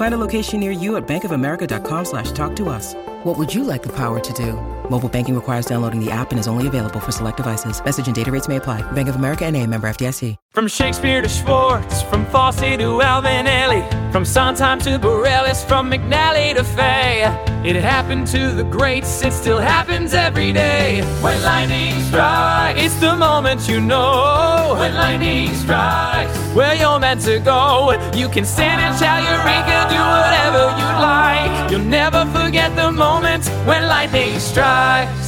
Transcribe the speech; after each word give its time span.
Find 0.00 0.14
a 0.14 0.16
location 0.28 0.60
near 0.60 0.70
you 0.70 0.96
at 0.96 1.06
bankofamerica.com 1.06 2.04
slash 2.06 2.32
talk 2.32 2.56
to 2.56 2.70
us. 2.70 2.94
What 3.22 3.36
would 3.36 3.54
you 3.54 3.64
like 3.64 3.82
the 3.82 3.94
power 3.94 4.18
to 4.18 4.32
do? 4.32 4.54
Mobile 4.88 5.10
banking 5.10 5.34
requires 5.34 5.66
downloading 5.66 6.02
the 6.02 6.10
app 6.10 6.30
and 6.30 6.40
is 6.40 6.48
only 6.48 6.66
available 6.66 7.00
for 7.00 7.12
select 7.12 7.36
devices. 7.36 7.84
Message 7.84 8.06
and 8.06 8.16
data 8.16 8.32
rates 8.32 8.48
may 8.48 8.56
apply. 8.56 8.80
Bank 8.92 9.10
of 9.10 9.16
America 9.16 9.44
and 9.44 9.54
a 9.58 9.66
member 9.66 9.86
FDIC. 9.90 10.36
From 10.52 10.68
Shakespeare 10.68 11.20
to 11.20 11.28
Schwartz, 11.28 12.00
from 12.00 12.24
Fosse 12.26 12.60
to 12.60 13.00
Albinelli, 13.04 13.99
from 14.10 14.24
Sondheim 14.24 14.78
to 14.80 14.98
Bareilles, 14.98 15.64
from 15.64 15.90
McNally 15.90 16.54
to 16.54 16.64
Fey. 16.64 17.24
It 17.64 17.76
happened 17.76 18.26
to 18.28 18.50
the 18.52 18.64
greats, 18.64 19.22
it 19.22 19.32
still 19.32 19.58
happens 19.58 20.14
every 20.14 20.52
day. 20.52 21.02
When 21.20 21.40
lightning 21.42 22.00
strikes, 22.04 22.80
it's 22.80 22.94
the 23.00 23.14
moment 23.14 23.68
you 23.68 23.80
know. 23.80 24.76
When 24.78 24.94
lightning 24.94 25.54
strikes, 25.54 26.36
where 26.54 26.74
you're 26.74 26.98
meant 26.98 27.20
to 27.22 27.38
go. 27.38 27.92
You 28.14 28.28
can 28.28 28.44
stand 28.44 28.80
and 28.80 28.98
shout 28.98 29.22
Eureka, 29.22 29.76
do 29.94 30.00
whatever 30.16 30.62
you 30.80 30.88
like. 31.10 31.70
You'll 31.70 31.90
never 32.00 32.24
forget 32.36 32.74
the 32.74 32.90
moment 32.90 33.46
when 33.66 33.86
lightning 33.86 34.38
strikes. 34.40 35.19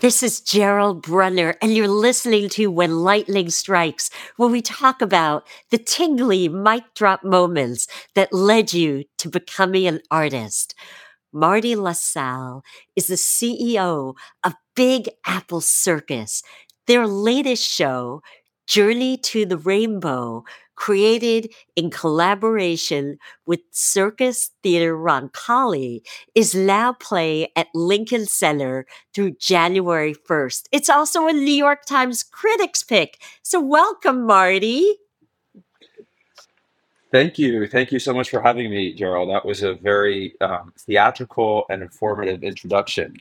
This 0.00 0.22
is 0.22 0.40
Gerald 0.40 1.02
Brunner, 1.02 1.56
and 1.60 1.74
you're 1.74 1.88
listening 1.88 2.48
to 2.50 2.70
When 2.70 3.00
Lightning 3.00 3.50
Strikes, 3.50 4.10
where 4.36 4.48
we 4.48 4.62
talk 4.62 5.02
about 5.02 5.44
the 5.72 5.78
tingly 5.78 6.48
mic 6.48 6.84
drop 6.94 7.24
moments 7.24 7.88
that 8.14 8.32
led 8.32 8.72
you 8.72 9.06
to 9.16 9.28
becoming 9.28 9.88
an 9.88 10.00
artist. 10.08 10.76
Marty 11.32 11.74
LaSalle 11.74 12.62
is 12.94 13.08
the 13.08 13.16
CEO 13.16 14.14
of 14.44 14.54
Big 14.76 15.10
Apple 15.26 15.60
Circus. 15.60 16.44
Their 16.86 17.08
latest 17.08 17.64
show, 17.64 18.22
Journey 18.68 19.16
to 19.16 19.46
the 19.46 19.58
Rainbow, 19.58 20.44
created 20.78 21.52
in 21.74 21.90
collaboration 21.90 23.18
with 23.46 23.58
Circus 23.72 24.52
Theater 24.62 24.96
Roncalli, 24.96 26.02
is 26.36 26.54
now 26.54 26.92
playing 26.92 27.48
at 27.56 27.66
Lincoln 27.74 28.26
Center 28.26 28.86
through 29.12 29.32
January 29.32 30.14
1st. 30.14 30.68
It's 30.70 30.88
also 30.88 31.26
a 31.26 31.32
New 31.32 31.50
York 31.50 31.84
Times 31.84 32.22
Critics 32.22 32.84
Pick. 32.84 33.20
So, 33.42 33.60
welcome, 33.60 34.24
Marty. 34.24 34.94
Thank 37.10 37.40
you. 37.40 37.66
Thank 37.66 37.90
you 37.90 37.98
so 37.98 38.14
much 38.14 38.30
for 38.30 38.40
having 38.40 38.70
me, 38.70 38.94
Gerald. 38.94 39.30
That 39.30 39.44
was 39.44 39.64
a 39.64 39.74
very 39.74 40.34
um, 40.40 40.72
theatrical 40.78 41.64
and 41.70 41.82
informative 41.82 42.44
introduction. 42.44 43.16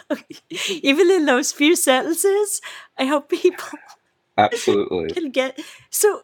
Even 0.68 1.10
in 1.10 1.24
those 1.24 1.50
few 1.50 1.76
sentences, 1.76 2.60
I 2.98 3.06
hope 3.06 3.30
people 3.30 3.64
Absolutely. 4.36 5.10
can 5.14 5.30
get. 5.30 5.58
So, 5.88 6.22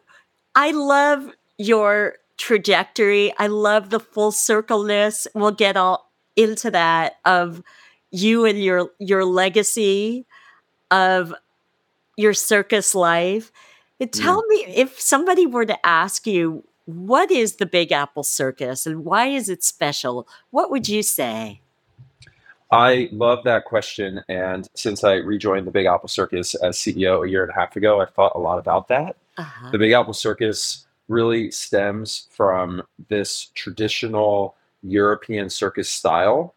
I 0.57 0.71
love 0.71 1.29
your 1.59 2.15
trajectory. 2.37 3.31
I 3.37 3.45
love 3.45 3.91
the 3.91 3.99
full 3.99 4.31
circleness. 4.31 5.27
We'll 5.35 5.51
get 5.51 5.77
all 5.77 6.11
into 6.35 6.71
that 6.71 7.17
of 7.25 7.61
you 8.09 8.43
and 8.43 8.61
your 8.61 8.89
your 8.97 9.23
legacy 9.23 10.25
of 10.89 11.31
your 12.15 12.33
circus 12.33 12.95
life. 12.95 13.51
And 13.99 14.11
tell 14.11 14.43
me 14.47 14.65
if 14.65 14.99
somebody 14.99 15.45
were 15.45 15.65
to 15.65 15.85
ask 15.85 16.25
you 16.25 16.63
what 16.85 17.29
is 17.29 17.57
the 17.57 17.67
Big 17.67 17.91
Apple 17.91 18.23
Circus 18.23 18.87
and 18.87 19.05
why 19.05 19.27
is 19.27 19.49
it 19.49 19.63
special? 19.63 20.27
What 20.49 20.71
would 20.71 20.89
you 20.89 21.03
say? 21.03 21.61
I 22.71 23.09
love 23.11 23.43
that 23.43 23.65
question. 23.65 24.23
And 24.27 24.67
since 24.73 25.03
I 25.03 25.13
rejoined 25.15 25.67
the 25.67 25.71
Big 25.71 25.85
Apple 25.85 26.09
Circus 26.09 26.55
as 26.55 26.77
CEO 26.77 27.23
a 27.23 27.29
year 27.29 27.43
and 27.43 27.51
a 27.51 27.55
half 27.55 27.75
ago, 27.75 28.01
I 28.01 28.05
thought 28.05 28.31
a 28.35 28.39
lot 28.39 28.57
about 28.57 28.87
that. 28.87 29.17
Uh-huh. 29.37 29.71
The 29.71 29.77
Big 29.77 29.91
Apple 29.91 30.13
Circus 30.13 30.87
really 31.07 31.51
stems 31.51 32.27
from 32.31 32.83
this 33.07 33.51
traditional 33.55 34.55
European 34.83 35.49
circus 35.49 35.89
style, 35.89 36.53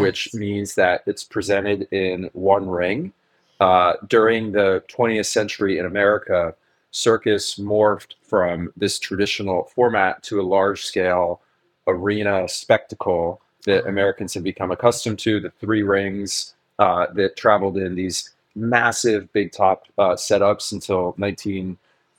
which 0.00 0.34
means 0.34 0.74
that 0.74 1.02
it's 1.06 1.24
presented 1.24 1.88
in 1.92 2.30
one 2.32 2.68
ring. 2.68 3.12
Uh, 3.60 3.94
during 4.08 4.52
the 4.52 4.82
20th 4.88 5.26
century 5.26 5.78
in 5.78 5.86
America, 5.86 6.54
circus 6.90 7.56
morphed 7.56 8.14
from 8.22 8.72
this 8.76 8.98
traditional 8.98 9.64
format 9.74 10.22
to 10.22 10.40
a 10.40 10.42
large 10.42 10.84
scale 10.84 11.40
arena 11.86 12.48
spectacle 12.48 13.40
that 13.66 13.86
Americans 13.86 14.34
have 14.34 14.44
become 14.44 14.70
accustomed 14.70 15.18
to 15.18 15.40
the 15.40 15.50
three 15.50 15.82
rings 15.82 16.54
uh, 16.78 17.06
that 17.14 17.36
traveled 17.36 17.76
in 17.76 17.94
these 17.94 18.30
massive 18.54 19.32
big 19.32 19.52
top 19.52 19.84
uh, 19.98 20.14
setups 20.14 20.72
until 20.72 21.14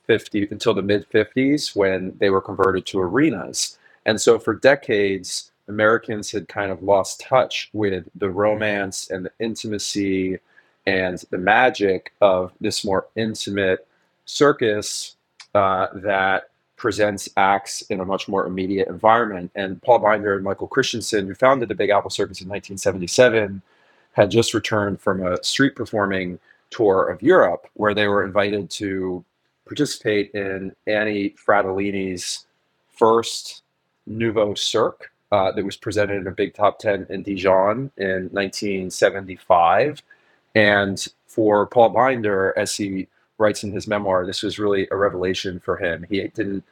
1950 0.07 0.47
until 0.51 0.73
the 0.73 0.81
mid 0.81 1.09
50s 1.09 1.75
when 1.75 2.16
they 2.19 2.29
were 2.29 2.41
converted 2.41 2.85
to 2.85 2.99
arenas 2.99 3.77
and 4.05 4.19
so 4.19 4.38
for 4.38 4.53
decades 4.53 5.51
americans 5.67 6.31
had 6.31 6.47
kind 6.47 6.71
of 6.71 6.83
lost 6.83 7.21
touch 7.21 7.69
with 7.73 8.07
the 8.16 8.29
romance 8.29 9.09
and 9.09 9.25
the 9.25 9.31
intimacy 9.39 10.39
and 10.85 11.23
the 11.31 11.38
magic 11.38 12.13
of 12.21 12.51
this 12.61 12.85
more 12.85 13.07
intimate 13.16 13.88
circus 14.25 15.16
uh, 15.53 15.88
that 15.93 16.49
presents 16.77 17.29
acts 17.37 17.81
in 17.83 17.99
a 17.99 18.05
much 18.05 18.27
more 18.27 18.45
immediate 18.45 18.87
environment. 18.87 19.51
And 19.55 19.81
Paul 19.81 19.99
Binder 19.99 20.35
and 20.35 20.43
Michael 20.43 20.67
Christensen, 20.67 21.27
who 21.27 21.33
founded 21.33 21.69
the 21.69 21.75
Big 21.75 21.89
Apple 21.89 22.09
Circus 22.09 22.41
in 22.41 22.49
1977, 22.49 23.61
had 24.11 24.31
just 24.31 24.53
returned 24.53 24.99
from 25.01 25.25
a 25.25 25.41
street 25.43 25.75
performing 25.75 26.39
tour 26.69 27.09
of 27.09 27.22
Europe 27.22 27.67
where 27.73 27.93
they 27.93 28.07
were 28.07 28.23
invited 28.23 28.69
to 28.69 29.23
participate 29.66 30.31
in 30.34 30.76
Annie 30.88 31.31
Fratellini's 31.31 32.46
first 32.90 33.64
Nouveau 34.06 34.53
Cirque 34.53 35.12
uh, 35.31 35.52
that 35.52 35.66
was 35.66 35.76
presented 35.76 36.22
in 36.22 36.28
a 36.28 36.31
big 36.31 36.53
top 36.53 36.80
10 36.80 37.08
in 37.09 37.24
Dijon 37.24 37.92
in 37.98 38.30
1975. 38.31 40.02
And 40.53 41.06
for 41.28 41.66
Paul 41.66 41.90
Binder, 41.90 42.53
as 42.58 42.76
he 42.76 43.08
writes 43.38 43.64
in 43.64 43.72
his 43.72 43.88
memoir, 43.88 44.26
this 44.26 44.44
was 44.44 44.59
really 44.59 44.88
a 44.92 44.96
revelation 44.96 45.59
for 45.59 45.78
him. 45.78 46.06
He 46.09 46.22
didn't, 46.28 46.64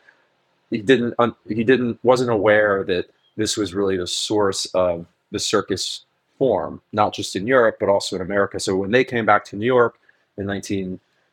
he 0.69 0.81
didn't, 0.81 1.15
he 1.47 1.63
didn't, 1.63 1.99
wasn't 2.03 2.29
aware 2.29 2.83
that 2.85 3.09
this 3.35 3.57
was 3.57 3.73
really 3.73 3.97
the 3.97 4.07
source 4.07 4.65
of 4.73 5.05
the 5.31 5.39
circus 5.39 6.05
form, 6.37 6.81
not 6.93 7.13
just 7.13 7.35
in 7.35 7.47
Europe 7.47 7.77
but 7.79 7.89
also 7.89 8.15
in 8.15 8.21
America. 8.21 8.59
So 8.59 8.75
when 8.75 8.91
they 8.91 9.03
came 9.03 9.25
back 9.25 9.43
to 9.45 9.55
New 9.55 9.65
York 9.65 9.99
in 10.37 10.45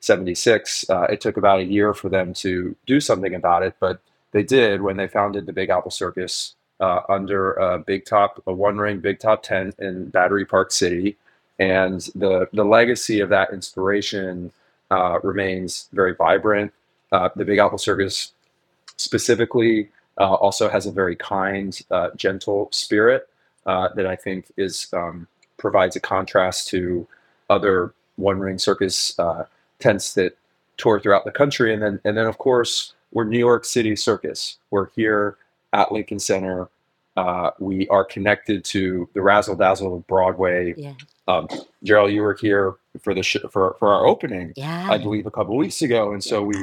1976, 0.01 0.89
uh, 0.89 1.03
it 1.11 1.21
took 1.21 1.37
about 1.37 1.61
a 1.61 1.65
year 1.65 1.93
for 1.93 2.09
them 2.09 2.33
to 2.33 2.75
do 2.87 3.01
something 3.01 3.35
about 3.35 3.63
it, 3.63 3.75
but 3.81 4.01
they 4.33 4.43
did 4.43 4.81
when 4.81 4.97
they 4.97 5.07
founded 5.07 5.47
the 5.47 5.53
Big 5.53 5.69
Apple 5.69 5.91
Circus 5.91 6.55
uh, 6.81 7.01
under 7.09 7.53
a 7.53 7.79
big 7.79 8.07
top, 8.07 8.43
a 8.47 8.53
one 8.53 8.79
ring 8.79 9.01
big 9.01 9.19
top 9.19 9.43
tent 9.43 9.75
in 9.79 10.09
Battery 10.09 10.47
Park 10.47 10.73
City, 10.73 11.17
and 11.59 12.01
the 12.15 12.49
the 12.55 12.65
legacy 12.65 13.21
of 13.21 13.29
that 13.29 13.53
inspiration 13.53 14.51
uh, 14.91 15.19
remains 15.23 15.89
very 15.93 16.15
vibrant. 16.15 16.73
Uh, 17.13 17.29
the 17.37 17.45
Big 17.45 17.59
Apple 17.59 17.77
Circus 17.77 18.33
specifically 18.97 19.91
uh, 20.19 20.35
also 20.35 20.69
has 20.69 20.87
a 20.87 20.93
very 20.93 21.17
kind, 21.17 21.81
uh, 21.91 22.11
gentle 22.17 22.69
spirit 22.73 23.29
uh, 23.67 23.89
that 23.95 24.07
I 24.07 24.17
think 24.17 24.47
is 24.57 24.89
um, 24.95 25.27
provides 25.59 25.97
a 25.97 26.01
contrast 26.01 26.69
to 26.69 27.07
other 27.51 27.93
one 28.17 28.39
ring 28.39 28.59
circus 28.59 29.19
uh, 29.19 29.45
tents 29.81 30.15
that 30.15 30.37
tour 30.77 31.01
throughout 31.01 31.25
the 31.25 31.31
country. 31.33 31.73
And 31.75 31.83
then 31.83 32.01
and 32.05 32.17
then 32.17 32.27
of 32.27 32.39
course 32.39 32.95
we're 33.13 33.25
New 33.25 33.39
York 33.39 33.65
City 33.65 33.97
Circus. 33.97 34.59
We're 34.71 34.91
here 34.91 35.37
at 35.73 35.91
Lincoln 35.93 36.19
Center. 36.19 36.69
Uh, 37.17 37.51
we 37.59 37.89
are 37.89 38.05
connected 38.05 38.65
to 38.65 39.09
the 39.15 39.21
razzle 39.21 39.57
dazzle 39.57 39.97
of 39.97 40.07
Broadway. 40.07 40.75
Yeah. 40.77 40.95
Um, 41.27 41.49
Gerald, 41.83 42.13
you 42.13 42.23
were 42.23 42.35
here 42.41 42.75
for 43.03 43.15
the 43.15 43.23
sh- 43.23 43.37
for 43.51 43.77
for 43.79 43.93
our 43.93 44.07
opening, 44.07 44.53
Yeah. 44.57 44.89
I 44.91 44.99
believe, 44.99 45.27
a 45.27 45.31
couple 45.31 45.57
weeks 45.57 45.83
ago, 45.83 46.13
and 46.13 46.23
so 46.23 46.43
we 46.43 46.55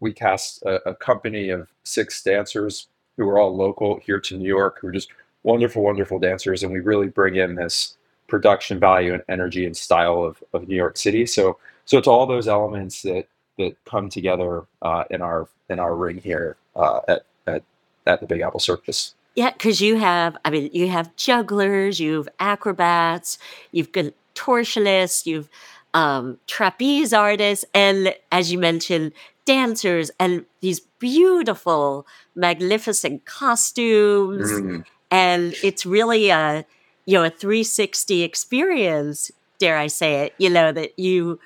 we 0.00 0.12
cast 0.12 0.62
a, 0.62 0.88
a 0.88 0.94
company 0.94 1.50
of 1.50 1.68
six 1.84 2.22
dancers 2.22 2.88
who 3.16 3.28
are 3.28 3.38
all 3.38 3.54
local 3.54 4.00
here 4.00 4.18
to 4.20 4.36
New 4.38 4.48
York, 4.48 4.78
who 4.80 4.88
are 4.88 4.92
just 4.92 5.10
wonderful, 5.42 5.82
wonderful 5.82 6.18
dancers, 6.18 6.62
and 6.62 6.72
we 6.72 6.80
really 6.80 7.08
bring 7.08 7.36
in 7.36 7.54
this 7.54 7.96
production 8.26 8.78
value 8.80 9.12
and 9.12 9.22
energy 9.28 9.66
and 9.66 9.76
style 9.76 10.24
of, 10.24 10.42
of 10.54 10.68
New 10.68 10.76
York 10.76 10.96
City. 10.96 11.26
So 11.26 11.58
so 11.84 11.98
it's 11.98 12.08
all 12.08 12.26
those 12.26 12.48
elements 12.48 13.02
that 13.02 13.26
that 13.58 13.76
come 13.84 14.08
together 14.08 14.64
uh, 14.82 15.04
in 15.10 15.22
our 15.22 15.48
in 15.68 15.78
our 15.78 15.94
ring 15.94 16.18
here 16.18 16.56
uh, 16.76 17.00
at, 17.08 17.26
at 17.46 17.62
at 18.06 18.20
the 18.20 18.26
Big 18.26 18.40
Apple 18.40 18.60
Circus. 18.60 19.14
Yeah, 19.36 19.52
because 19.52 19.80
you 19.80 19.96
have, 19.96 20.36
I 20.44 20.50
mean, 20.50 20.70
you 20.72 20.88
have 20.88 21.14
jugglers, 21.14 22.00
you've 22.00 22.28
acrobats, 22.40 23.38
you've 23.70 23.92
got 23.92 24.12
contortionists, 24.34 25.26
you've 25.26 25.48
um, 25.94 26.38
trapeze 26.46 27.12
artists, 27.12 27.64
and 27.74 28.14
as 28.32 28.52
you 28.52 28.58
mentioned, 28.58 29.12
dancers, 29.44 30.10
and 30.18 30.44
these 30.60 30.80
beautiful, 30.98 32.06
magnificent 32.34 33.24
costumes. 33.24 34.50
Mm. 34.50 34.84
And 35.10 35.54
it's 35.62 35.84
really 35.84 36.30
a, 36.30 36.64
you 37.04 37.14
know, 37.14 37.24
a 37.24 37.30
360 37.30 38.22
experience, 38.22 39.30
dare 39.58 39.76
I 39.76 39.88
say 39.88 40.24
it, 40.26 40.34
you 40.38 40.50
know, 40.50 40.70
that 40.72 40.98
you, 40.98 41.40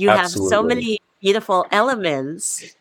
you 0.00 0.08
have 0.08 0.30
so 0.30 0.62
many 0.62 0.98
beautiful 1.20 1.66
elements. 1.70 2.74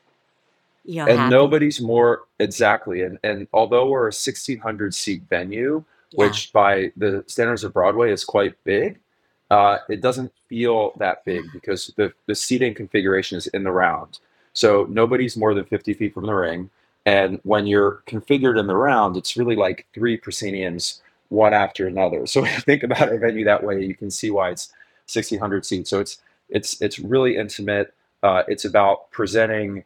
You 0.86 1.04
and 1.06 1.30
nobody's 1.30 1.81
more 1.81 2.21
exactly 2.39 3.04
and 3.04 3.19
and 3.24 3.48
although 3.54 3.88
we're 3.89 4.04
a 4.10 4.16
1600 4.16 4.95
seat 4.95 5.21
venue 5.30 5.83
Yeah. 6.12 6.25
which 6.25 6.51
by 6.54 6.92
the 6.98 7.24
standards 7.27 7.63
of 7.63 7.74
broadway 7.74 8.12
is 8.12 8.24
quite 8.24 8.56
big 8.63 8.98
uh, 9.51 9.77
it 9.89 10.01
doesn't 10.01 10.31
feel 10.48 10.94
that 10.98 11.24
big 11.25 11.44
because 11.54 11.92
the 11.98 12.12
the 12.25 12.33
seating 12.33 12.74
configuration 12.74 13.38
is 13.38 13.48
in 13.48 13.63
the 13.63 13.71
round 13.71 14.19
so 14.54 14.88
nobody's 14.89 15.38
more 15.38 15.54
than 15.54 15.66
50 15.66 15.94
feet 15.94 16.13
from 16.13 16.25
the 16.25 16.33
ring 16.33 16.69
and 17.06 17.39
when 17.44 17.68
you're 17.68 18.01
configured 18.07 18.57
in 18.60 18.66
the 18.66 18.75
round 18.75 19.16
it's 19.18 19.38
really 19.38 19.56
like 19.56 19.86
three 19.94 20.18
prosceniums 20.18 21.01
one 21.27 21.54
after 21.54 21.86
another 21.88 22.25
so 22.25 22.44
if 22.45 22.56
you 22.56 22.62
think 22.62 22.81
about 22.83 23.12
a 23.12 23.18
venue 23.19 23.45
that 23.45 23.63
way 23.63 23.83
you 23.86 23.94
can 23.94 24.10
see 24.10 24.31
why 24.31 24.50
it's 24.50 24.69
1600 25.13 25.66
seats 25.66 25.89
so 25.92 26.00
it's 26.00 26.19
it's 26.50 26.81
it's 26.81 27.00
really 27.00 27.38
intimate 27.38 27.94
uh, 28.24 28.44
it's 28.48 28.66
about 28.66 29.10
presenting 29.12 29.84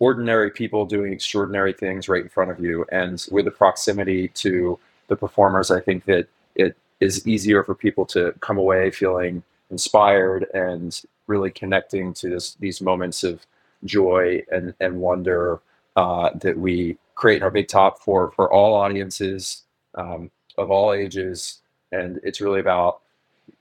ordinary 0.00 0.50
people 0.50 0.86
doing 0.86 1.12
extraordinary 1.12 1.72
things 1.72 2.08
right 2.08 2.22
in 2.22 2.28
front 2.28 2.50
of 2.50 2.60
you. 2.60 2.84
And 2.92 3.24
with 3.30 3.44
the 3.44 3.50
proximity 3.50 4.28
to 4.28 4.78
the 5.08 5.16
performers, 5.16 5.70
I 5.70 5.80
think 5.80 6.04
that 6.04 6.28
it 6.54 6.76
is 7.00 7.26
easier 7.26 7.62
for 7.64 7.74
people 7.74 8.06
to 8.06 8.32
come 8.40 8.58
away 8.58 8.90
feeling 8.90 9.42
inspired 9.70 10.46
and 10.54 11.00
really 11.26 11.50
connecting 11.50 12.14
to 12.14 12.30
this, 12.30 12.54
these 12.54 12.80
moments 12.80 13.22
of 13.24 13.44
joy 13.84 14.42
and, 14.50 14.74
and 14.80 15.00
wonder 15.00 15.60
uh, 15.96 16.30
that 16.36 16.56
we 16.56 16.96
create 17.14 17.38
in 17.38 17.42
our 17.42 17.50
big 17.50 17.68
top 17.68 17.98
for, 18.00 18.30
for 18.32 18.52
all 18.52 18.74
audiences 18.74 19.62
um, 19.96 20.30
of 20.56 20.70
all 20.70 20.92
ages. 20.92 21.60
And 21.92 22.20
it's 22.22 22.40
really 22.40 22.60
about 22.60 23.00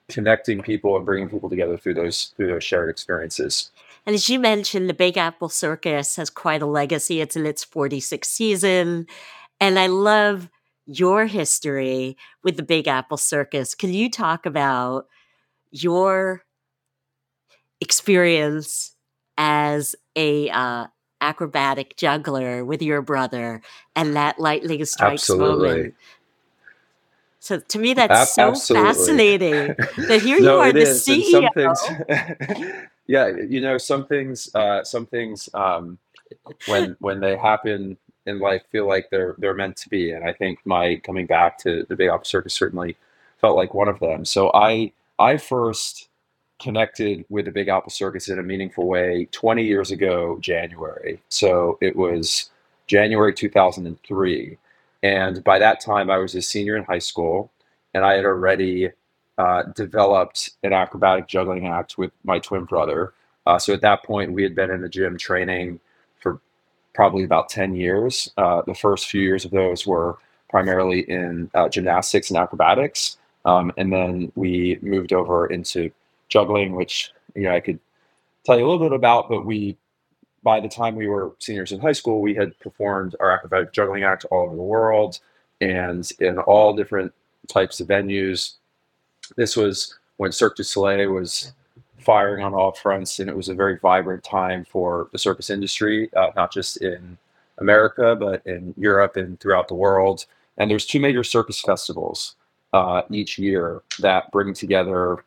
connecting 0.10 0.62
people 0.62 0.96
and 0.96 1.06
bringing 1.06 1.30
people 1.30 1.50
together 1.50 1.78
through 1.78 1.96
those 1.96 2.34
through 2.38 2.48
those 2.48 2.64
shared 2.64 2.90
experiences. 2.90 3.72
And 4.06 4.14
as 4.14 4.30
you 4.30 4.40
mentioned, 4.40 4.90
the 4.90 4.94
Big 4.94 5.18
Apple 5.18 5.50
Circus 5.50 6.16
has 6.16 6.30
quite 6.30 6.62
a 6.62 6.66
legacy. 6.66 7.20
It's 7.20 7.36
in 7.36 7.46
its 7.46 7.66
46th 7.66 8.26
season. 8.26 9.06
And 9.60 9.78
I 9.78 9.88
love 9.88 10.50
your 10.86 11.26
history 11.26 12.16
with 12.42 12.56
the 12.56 12.64
Big 12.64 12.88
Apple 12.88 13.18
Circus. 13.18 13.76
Can 13.76 13.94
you 13.94 14.10
talk 14.10 14.46
about 14.46 15.08
your 15.72 16.46
experience 17.82 18.96
as 19.38 19.94
a 20.16 20.50
uh, 20.52 20.88
acrobatic 21.20 21.98
juggler 21.98 22.64
with 22.64 22.82
your 22.82 23.02
brother 23.02 23.62
and 23.96 24.16
that 24.16 24.40
lightning 24.40 24.86
strikes 24.86 25.30
Absolutely. 25.30 25.70
moment? 25.70 25.96
So 27.40 27.60
to 27.60 27.80
me, 27.80 27.94
that's 27.94 28.34
so 28.34 28.50
absolutely. 28.50 28.88
fascinating 28.88 29.68
that 30.08 30.22
here 30.22 30.40
you 30.40 30.52
are, 30.52 30.72
the 30.72 30.82
is, 30.82 31.06
CEO. 31.06 31.54
Things, 31.54 32.84
yeah, 33.08 33.28
you 33.28 33.62
know, 33.62 33.78
some 33.78 34.06
things, 34.06 34.54
uh, 34.56 34.84
some 34.84 35.06
things, 35.06 35.50
um, 35.54 35.98
when 36.68 36.96
when 37.00 37.20
they 37.20 37.38
happen 37.38 37.98
in 38.26 38.40
life, 38.40 38.64
feel 38.72 38.88
like 38.88 39.10
they're 39.10 39.36
they're 39.38 39.54
meant 39.54 39.78
to 39.78 39.90
be. 39.90 40.12
And 40.12 40.28
I 40.28 40.34
think 40.34 40.60
my 40.66 40.98
coming 40.98 41.26
back 41.26 41.58
to 41.60 41.86
the 41.88 41.96
Big 41.96 42.10
Apple 42.10 42.26
Circus 42.26 42.54
certainly 42.54 42.98
felt 43.40 43.56
like 43.56 43.74
one 43.74 43.88
of 43.88 44.00
them. 44.00 44.26
So 44.26 44.52
I 44.54 44.92
I 45.20 45.38
first 45.38 46.10
connected 46.60 47.24
with 47.30 47.46
the 47.46 47.52
Big 47.52 47.68
Apple 47.68 47.92
Circus 47.92 48.30
in 48.30 48.40
a 48.40 48.44
meaningful 48.44 48.88
way 48.88 49.28
20 49.32 49.64
years 49.64 49.92
ago, 49.92 50.38
January. 50.42 51.22
So 51.30 51.78
it 51.82 51.96
was 51.96 52.50
January 52.88 53.34
2003. 53.34 54.58
And 55.04 55.44
by 55.44 55.60
that 55.60 55.80
time, 55.80 56.10
I 56.10 56.18
was 56.18 56.36
a 56.36 56.42
senior 56.42 56.76
in 56.76 56.84
high 56.84 57.00
school, 57.00 57.52
and 57.94 58.04
I 58.04 58.14
had 58.14 58.26
already 58.26 58.92
uh, 59.38 59.64
developed 59.76 60.52
an 60.64 60.74
acrobatic 60.74 61.28
juggling 61.28 61.68
act 61.68 61.98
with 61.98 62.12
my 62.24 62.40
twin 62.40 62.66
brother. 62.66 63.14
Uh, 63.46 63.60
so 63.60 63.74
at 63.74 63.82
that 63.82 64.04
point, 64.04 64.34
we 64.34 64.44
had 64.44 64.56
been 64.56 64.72
in 64.72 64.82
the 64.82 64.90
gym 64.90 65.18
training 65.18 65.80
for 66.20 66.40
probably 66.94 67.24
about 67.24 67.50
10 67.50 67.76
years. 67.76 68.32
Uh, 68.38 68.62
the 68.66 68.74
first 68.74 69.08
few 69.08 69.22
years 69.22 69.46
of 69.46 69.52
those 69.52 69.86
were 69.86 70.18
primarily 70.50 71.02
in 71.10 71.50
uh, 71.54 71.70
gymnastics 71.70 72.30
and 72.30 72.38
acrobatics. 72.38 73.18
Um, 73.46 73.72
and 73.78 73.92
then 73.94 74.32
we 74.36 74.80
moved 74.82 75.14
over 75.14 75.48
into 75.48 75.92
juggling, 76.30 76.76
which 76.76 77.12
you 77.36 77.44
know 77.44 77.54
I 77.54 77.60
could 77.60 77.80
tell 78.44 78.58
you 78.58 78.66
a 78.66 78.68
little 78.70 78.90
bit 78.90 78.96
about, 78.96 79.30
but 79.30 79.46
we 79.46 79.78
by 80.48 80.62
the 80.62 80.70
time 80.70 80.96
we 80.96 81.08
were 81.08 81.34
seniors 81.40 81.74
in 81.74 81.80
high 81.82 81.92
school, 81.92 82.22
we 82.22 82.34
had 82.34 82.58
performed 82.60 83.18
our 83.20 83.30
acrobatic 83.30 83.74
juggling 83.74 84.06
act 84.06 84.24
all 84.32 84.46
over 84.46 84.56
the 84.56 84.62
world 84.62 85.20
and 85.60 86.10
in 86.22 86.38
all 86.40 86.74
different 86.74 87.12
types 87.50 87.82
of 87.82 87.88
venues. 87.90 88.54
This 89.36 89.58
was 89.58 90.00
when 90.16 90.32
Cirque 90.32 90.56
du 90.56 90.64
Soleil 90.64 91.12
was 91.12 91.52
firing 92.00 92.46
on 92.46 92.54
all 92.54 92.72
fronts, 92.72 93.20
and 93.20 93.30
it 93.30 93.36
was 93.36 93.50
a 93.50 93.54
very 93.54 93.78
vibrant 93.80 94.24
time 94.24 94.64
for 94.64 95.10
the 95.12 95.18
circus 95.18 95.50
industry, 95.50 96.10
uh, 96.16 96.30
not 96.38 96.54
just 96.54 96.78
in 96.78 97.18
America, 97.58 98.16
but 98.16 98.42
in 98.48 98.74
Europe 98.78 99.18
and 99.18 99.38
throughout 99.42 99.68
the 99.68 99.76
world. 99.76 100.28
And 100.58 100.72
there's 100.72 100.86
two 100.86 101.02
major 101.02 101.26
circus 101.26 101.60
festivals 101.60 102.38
uh, 102.72 103.02
each 103.12 103.38
year 103.38 103.82
that 104.00 104.32
bring 104.32 104.54
together 104.54 105.26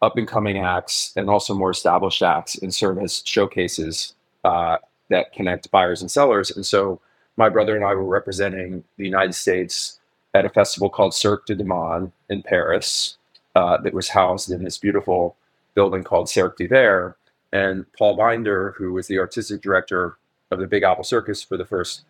up 0.00 0.16
and 0.16 0.26
coming 0.26 0.56
acts 0.56 1.12
and 1.14 1.28
also 1.28 1.52
more 1.52 1.72
established 1.72 2.22
acts 2.22 2.56
and 2.56 2.74
serve 2.74 2.96
as 3.00 3.22
showcases 3.26 4.14
uh, 4.46 4.78
that 5.08 5.32
connect 5.32 5.70
buyers 5.72 6.00
and 6.00 6.10
sellers. 6.10 6.52
And 6.52 6.64
so 6.64 7.00
my 7.36 7.48
brother 7.48 7.74
and 7.74 7.84
I 7.84 7.94
were 7.94 8.04
representing 8.04 8.84
the 8.96 9.04
United 9.04 9.34
States 9.34 9.98
at 10.34 10.44
a 10.44 10.48
festival 10.48 10.88
called 10.88 11.14
Cirque 11.14 11.46
de 11.46 11.56
Demain 11.56 12.12
in 12.30 12.42
Paris 12.42 13.16
uh, 13.56 13.76
that 13.78 13.92
was 13.92 14.08
housed 14.08 14.50
in 14.50 14.62
this 14.62 14.78
beautiful 14.78 15.36
building 15.74 16.04
called 16.04 16.28
Cirque 16.28 16.56
d'Hiver. 16.56 17.16
And 17.52 17.86
Paul 17.98 18.16
Binder, 18.16 18.74
who 18.78 18.92
was 18.92 19.08
the 19.08 19.18
artistic 19.18 19.62
director 19.62 20.16
of 20.52 20.60
the 20.60 20.66
Big 20.68 20.84
Apple 20.84 21.04
Circus 21.04 21.42
for 21.42 21.56
the 21.56 21.64
first 21.64 22.04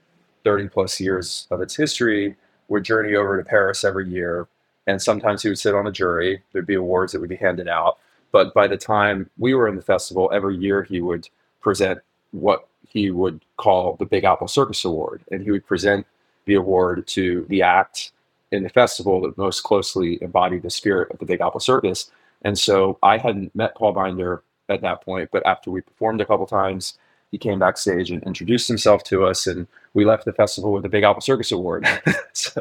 30 0.45 0.69
plus 0.69 1.01
years 1.01 1.47
of 1.51 1.63
its 1.63 1.75
history, 1.75 2.37
would 2.69 2.85
journey 2.85 3.15
over 3.15 3.39
to 3.39 3.49
Paris 3.49 3.83
every 3.83 4.09
year. 4.11 4.47
And 4.87 5.01
sometimes 5.01 5.43
he 5.43 5.49
would 5.49 5.59
sit 5.59 5.75
on 5.75 5.87
a 5.87 5.93
jury. 5.93 6.43
There'd 6.53 6.67
be 6.67 6.75
awards 6.75 7.13
that 7.13 7.21
would 7.21 7.31
be 7.31 7.37
handed 7.37 7.67
out. 7.67 7.99
But 8.31 8.53
by 8.53 8.67
the 8.67 8.77
time 8.77 9.31
we 9.39 9.55
were 9.55 9.69
in 9.69 9.77
the 9.77 9.83
festival, 9.83 10.31
every 10.35 10.57
year 10.57 10.83
he 10.83 11.01
would 11.01 11.29
present 11.61 12.01
what 12.33 12.69
he 12.89 13.11
would 13.11 13.41
call 13.57 13.97
the 13.97 14.07
Big 14.07 14.25
Apple 14.25 14.49
Circus 14.49 14.85
Award. 14.85 15.23
And 15.31 15.43
he 15.43 15.51
would 15.51 15.67
present 15.67 16.07
the 16.47 16.55
award 16.55 17.07
to 17.09 17.45
the 17.49 17.63
act 17.63 18.13
in 18.53 18.63
the 18.63 18.69
festival 18.69 19.21
that 19.23 19.37
most 19.37 19.63
closely 19.63 20.19
embodied 20.23 20.63
the 20.63 20.71
spirit 20.71 21.11
of 21.11 21.19
the 21.19 21.27
Big 21.27 21.41
Apple 21.41 21.61
Circus. 21.61 22.11
And 22.43 22.59
so 22.59 22.99
I 23.03 23.19
hadn't 23.19 23.55
met 23.55 23.75
Paul 23.75 23.93
Binder 23.93 24.43
at 24.69 24.83
that 24.83 25.03
point, 25.03 25.31
but 25.33 25.45
after 25.47 25.71
we 25.71 25.81
performed 25.81 26.21
a 26.21 26.25
couple 26.25 26.47
times, 26.47 26.99
he 27.33 27.39
came 27.39 27.59
backstage 27.59 28.11
and 28.11 28.23
introduced 28.23 28.69
himself 28.69 29.03
to 29.05 29.25
us, 29.25 29.47
and 29.47 29.67
we 29.95 30.05
left 30.05 30.25
the 30.25 30.33
festival 30.33 30.73
with 30.73 30.85
the 30.85 30.89
Big 30.89 31.03
Apple 31.03 31.21
Circus 31.21 31.51
Award. 31.51 31.87
so, 32.33 32.61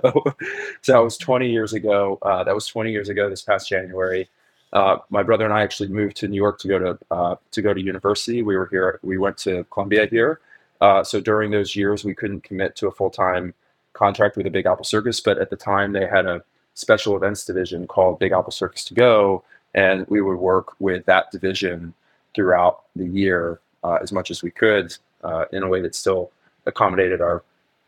so 0.81 0.91
that 0.91 1.03
was 1.03 1.17
20 1.17 1.49
years 1.49 1.73
ago. 1.73 2.17
Uh, 2.23 2.43
that 2.43 2.55
was 2.55 2.67
20 2.67 2.91
years 2.91 3.09
ago 3.09 3.29
this 3.29 3.43
past 3.43 3.69
January. 3.69 4.27
Uh, 4.75 4.97
my 5.09 5.23
brother 5.23 5.45
and 5.45 5.53
I 5.53 5.63
actually 5.63 5.87
moved 5.87 6.17
to 6.17 6.27
New 6.27 6.35
York 6.35 6.59
to 6.59 6.67
go 6.67 6.77
to 6.77 6.99
uh, 7.09 7.35
to 7.51 7.61
go 7.61 7.73
to 7.73 7.81
university. 7.81 8.43
We 8.43 8.57
were 8.57 8.67
here. 8.67 8.99
We 9.03 9.17
went 9.17 9.37
to 9.39 9.63
Columbia 9.71 10.05
here. 10.05 10.41
Uh, 10.81 11.01
so 11.01 11.21
during 11.21 11.49
those 11.49 11.77
years, 11.77 12.03
we 12.03 12.13
couldn't 12.13 12.43
commit 12.43 12.75
to 12.75 12.87
a 12.87 12.91
full 12.91 13.09
time 13.09 13.53
contract 13.93 14.35
with 14.35 14.43
the 14.43 14.49
Big 14.49 14.65
Apple 14.65 14.83
Circus, 14.83 15.21
but 15.21 15.37
at 15.37 15.49
the 15.49 15.55
time 15.55 15.93
they 15.93 16.05
had 16.05 16.25
a 16.25 16.43
special 16.73 17.15
events 17.15 17.45
division 17.45 17.87
called 17.87 18.19
Big 18.19 18.33
Apple 18.33 18.51
Circus 18.51 18.83
to 18.85 18.93
Go, 18.93 19.45
and 19.75 20.05
we 20.09 20.21
would 20.21 20.37
work 20.37 20.73
with 20.81 21.05
that 21.05 21.31
division 21.31 21.93
throughout 22.35 22.83
the 22.97 23.05
year 23.05 23.61
uh, 23.85 23.97
as 24.01 24.11
much 24.11 24.29
as 24.29 24.43
we 24.43 24.51
could 24.51 24.93
uh, 25.23 25.45
in 25.53 25.63
a 25.63 25.69
way 25.69 25.79
that 25.79 25.95
still 25.95 26.31
accommodated 26.65 27.21
our 27.21 27.43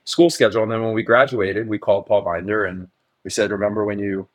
school 0.06 0.30
schedule. 0.30 0.64
And 0.64 0.72
then 0.72 0.82
when 0.84 0.94
we 0.94 1.04
graduated, 1.04 1.68
we 1.68 1.78
called 1.78 2.06
Paul 2.06 2.22
Binder 2.22 2.64
and 2.64 2.88
we 3.26 3.30
said, 3.30 3.52
"Remember 3.52 3.84
when 3.84 4.00
you 4.00 4.30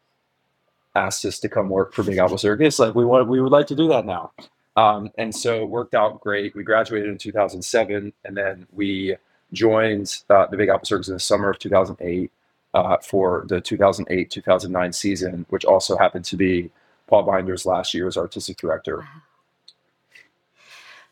asked 0.95 1.25
us 1.25 1.39
to 1.41 1.49
come 1.49 1.69
work 1.69 1.93
for 1.93 2.03
Big 2.03 2.19
Apple 2.19 2.39
Circus? 2.39 2.79
Like 2.79 2.95
we 2.95 3.05
want, 3.05 3.29
we 3.29 3.41
would 3.41 3.53
like 3.53 3.67
to 3.69 3.77
do 3.77 3.89
that 3.89 4.07
now." 4.07 4.33
Um, 4.77 5.11
and 5.19 5.35
so 5.35 5.63
it 5.63 5.69
worked 5.69 5.95
out 5.95 6.21
great. 6.21 6.55
We 6.55 6.65
graduated 6.65 7.09
in 7.09 7.19
2007, 7.19 8.13
and 8.25 8.37
then 8.37 8.67
we 8.73 9.17
joined 9.53 10.23
uh, 10.31 10.47
the 10.47 10.57
Big 10.57 10.69
Apple 10.69 10.87
Circus 10.87 11.09
in 11.09 11.15
the 11.15 11.21
summer 11.21 11.51
of 11.51 11.59
2008 11.59 12.31
uh, 12.75 12.97
for 12.99 13.45
the 13.49 13.61
2008 13.61 14.31
2009 14.31 14.93
season, 14.93 15.47
which 15.51 15.65
also 15.65 15.97
happened 15.97 16.25
to 16.27 16.37
be 16.37 16.71
Paul 17.07 17.25
Binder's 17.25 17.67
last 17.67 17.93
year 17.93 18.07
as 18.07 18.17
artistic 18.17 18.57
director. 18.57 18.99
Wow. 18.99 19.07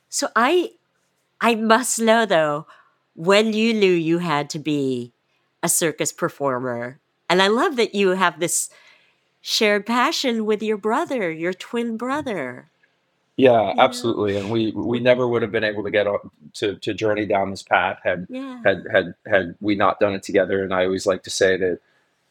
So 0.09 0.29
I, 0.35 0.73
I 1.41 1.55
must 1.55 2.01
know 2.01 2.27
though, 2.27 2.67
when 3.15 3.53
you 3.53 3.75
knew 3.75 3.93
you 3.93 4.19
had 4.19 4.49
to 4.51 4.59
be 4.59 5.13
a 5.63 5.69
circus 5.69 6.13
performer, 6.13 6.99
and 7.29 7.43
I 7.43 7.49
love 7.49 7.77
that 7.77 7.95
you 7.95 8.11
have 8.11 8.41
this 8.41 8.71
shared 9.41 9.87
passion 9.87 10.45
with 10.47 10.63
your 10.63 10.77
brother, 10.77 11.31
your 11.31 11.53
twin 11.55 11.97
brother. 11.97 12.71
Yeah, 13.37 13.73
absolutely. 13.79 14.37
And 14.37 14.51
we 14.51 14.73
we 14.73 15.01
never 15.01 15.27
would 15.27 15.43
have 15.43 15.53
been 15.53 15.65
able 15.65 15.83
to 15.85 15.91
get 15.91 16.07
to 16.55 16.77
to 16.77 16.95
journey 16.95 17.25
down 17.27 17.51
this 17.51 17.63
path 17.63 17.99
had 18.05 18.27
Yeah. 18.29 18.61
had 18.65 18.85
had 18.93 19.15
had 19.27 19.55
we 19.61 19.75
not 19.77 19.99
done 20.01 20.15
it 20.15 20.23
together. 20.23 20.63
And 20.63 20.75
I 20.75 20.85
always 20.85 21.07
like 21.07 21.23
to 21.23 21.31
say 21.31 21.57
that 21.57 21.79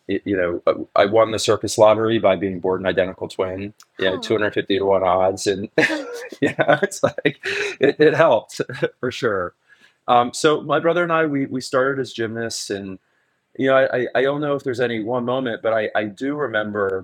you 0.07 0.37
know 0.37 0.61
uh, 0.67 0.75
I 0.95 1.05
won 1.05 1.31
the 1.31 1.39
circus 1.39 1.77
lottery 1.77 2.19
by 2.19 2.35
being 2.35 2.59
born 2.59 2.81
an 2.81 2.87
identical 2.87 3.27
twin. 3.27 3.73
Yeah, 3.97 4.11
Oh. 4.11 4.19
250 4.19 4.77
to 4.79 4.85
one 4.85 5.03
odds, 5.03 5.47
and 5.47 5.69
yeah, 6.41 6.79
it's 6.83 7.01
like 7.01 7.39
it, 7.79 7.95
it 7.99 8.13
helped 8.13 8.61
for 8.99 9.11
sure. 9.11 9.53
Um, 10.07 10.33
so 10.33 10.61
my 10.61 10.79
brother 10.79 11.03
and 11.03 11.11
I 11.13 11.25
we 11.25 11.47
we 11.47 11.61
started 11.61 11.99
as 11.99 12.13
gymnasts, 12.13 12.69
and 12.69 12.99
you 13.59 13.69
know 13.69 13.77
I 13.77 14.07
I 14.15 14.23
don't 14.23 14.41
know 14.41 14.55
if 14.55 14.63
there's 14.65 14.81
any 14.81 15.03
one 15.03 15.25
moment, 15.25 15.63
but 15.63 15.73
I 15.73 15.91
I 15.95 16.05
do 16.05 16.35
remember 16.37 17.03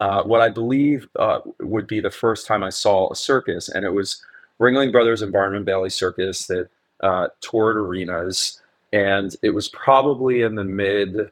uh, 0.00 0.22
what 0.24 0.40
I 0.40 0.50
believe 0.50 1.08
uh, 1.18 1.40
would 1.60 1.86
be 1.86 2.00
the 2.00 2.10
first 2.10 2.46
time 2.46 2.62
I 2.62 2.70
saw 2.70 3.10
a 3.10 3.16
circus, 3.16 3.68
and 3.68 3.84
it 3.84 3.90
was 3.92 4.22
Ringling 4.60 4.92
Brothers 4.92 5.22
and 5.22 5.32
Barnum 5.32 5.56
and 5.56 5.66
Bailey 5.66 5.90
Circus 5.90 6.46
that 6.48 6.68
uh, 7.00 7.28
toured 7.40 7.76
arenas, 7.76 8.60
and 8.92 9.34
it 9.42 9.50
was 9.50 9.68
probably 9.70 10.42
in 10.42 10.54
the 10.54 10.64
mid 10.64 11.30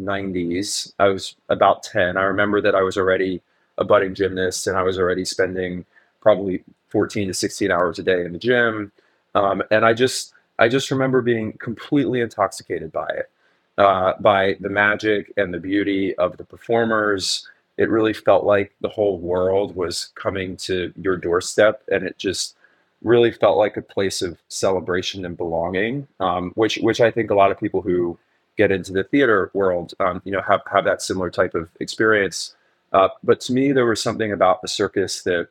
90s. 0.00 0.92
I 0.98 1.08
was 1.08 1.34
about 1.48 1.82
10. 1.82 2.16
I 2.16 2.22
remember 2.22 2.60
that 2.60 2.74
I 2.74 2.82
was 2.82 2.96
already 2.96 3.42
a 3.78 3.84
budding 3.84 4.14
gymnast, 4.14 4.66
and 4.66 4.76
I 4.76 4.82
was 4.82 4.98
already 4.98 5.24
spending 5.24 5.84
probably 6.20 6.62
14 6.88 7.28
to 7.28 7.34
16 7.34 7.70
hours 7.70 7.98
a 7.98 8.02
day 8.02 8.24
in 8.24 8.32
the 8.32 8.38
gym, 8.38 8.92
um, 9.34 9.62
and 9.72 9.84
I 9.84 9.92
just 9.94 10.32
I 10.58 10.68
just 10.68 10.90
remember 10.90 11.20
being 11.20 11.52
completely 11.54 12.20
intoxicated 12.20 12.92
by 12.92 13.06
it, 13.08 13.30
uh, 13.78 14.14
by 14.20 14.56
the 14.60 14.68
magic 14.68 15.32
and 15.36 15.52
the 15.52 15.60
beauty 15.60 16.14
of 16.16 16.36
the 16.36 16.44
performers. 16.44 17.48
It 17.78 17.88
really 17.88 18.12
felt 18.12 18.44
like 18.44 18.74
the 18.80 18.88
whole 18.88 19.18
world 19.18 19.74
was 19.74 20.12
coming 20.14 20.56
to 20.58 20.92
your 21.00 21.16
doorstep 21.16 21.82
and 21.90 22.04
it 22.04 22.18
just 22.18 22.56
really 23.02 23.32
felt 23.32 23.58
like 23.58 23.76
a 23.76 23.82
place 23.82 24.22
of 24.22 24.38
celebration 24.48 25.24
and 25.24 25.36
belonging 25.36 26.06
um, 26.20 26.52
which 26.54 26.76
which 26.82 27.00
i 27.00 27.10
think 27.10 27.32
a 27.32 27.34
lot 27.34 27.50
of 27.50 27.58
people 27.58 27.82
who 27.82 28.16
get 28.56 28.70
into 28.70 28.92
the 28.92 29.04
theater 29.04 29.50
world 29.54 29.94
um, 30.00 30.20
you 30.24 30.32
know 30.32 30.42
have, 30.42 30.60
have 30.70 30.84
that 30.84 31.02
similar 31.02 31.30
type 31.30 31.54
of 31.54 31.68
experience. 31.80 32.54
Uh, 32.92 33.08
but 33.22 33.40
to 33.40 33.52
me 33.52 33.72
there 33.72 33.86
was 33.86 34.02
something 34.02 34.32
about 34.32 34.60
the 34.62 34.68
circus 34.68 35.22
that 35.22 35.48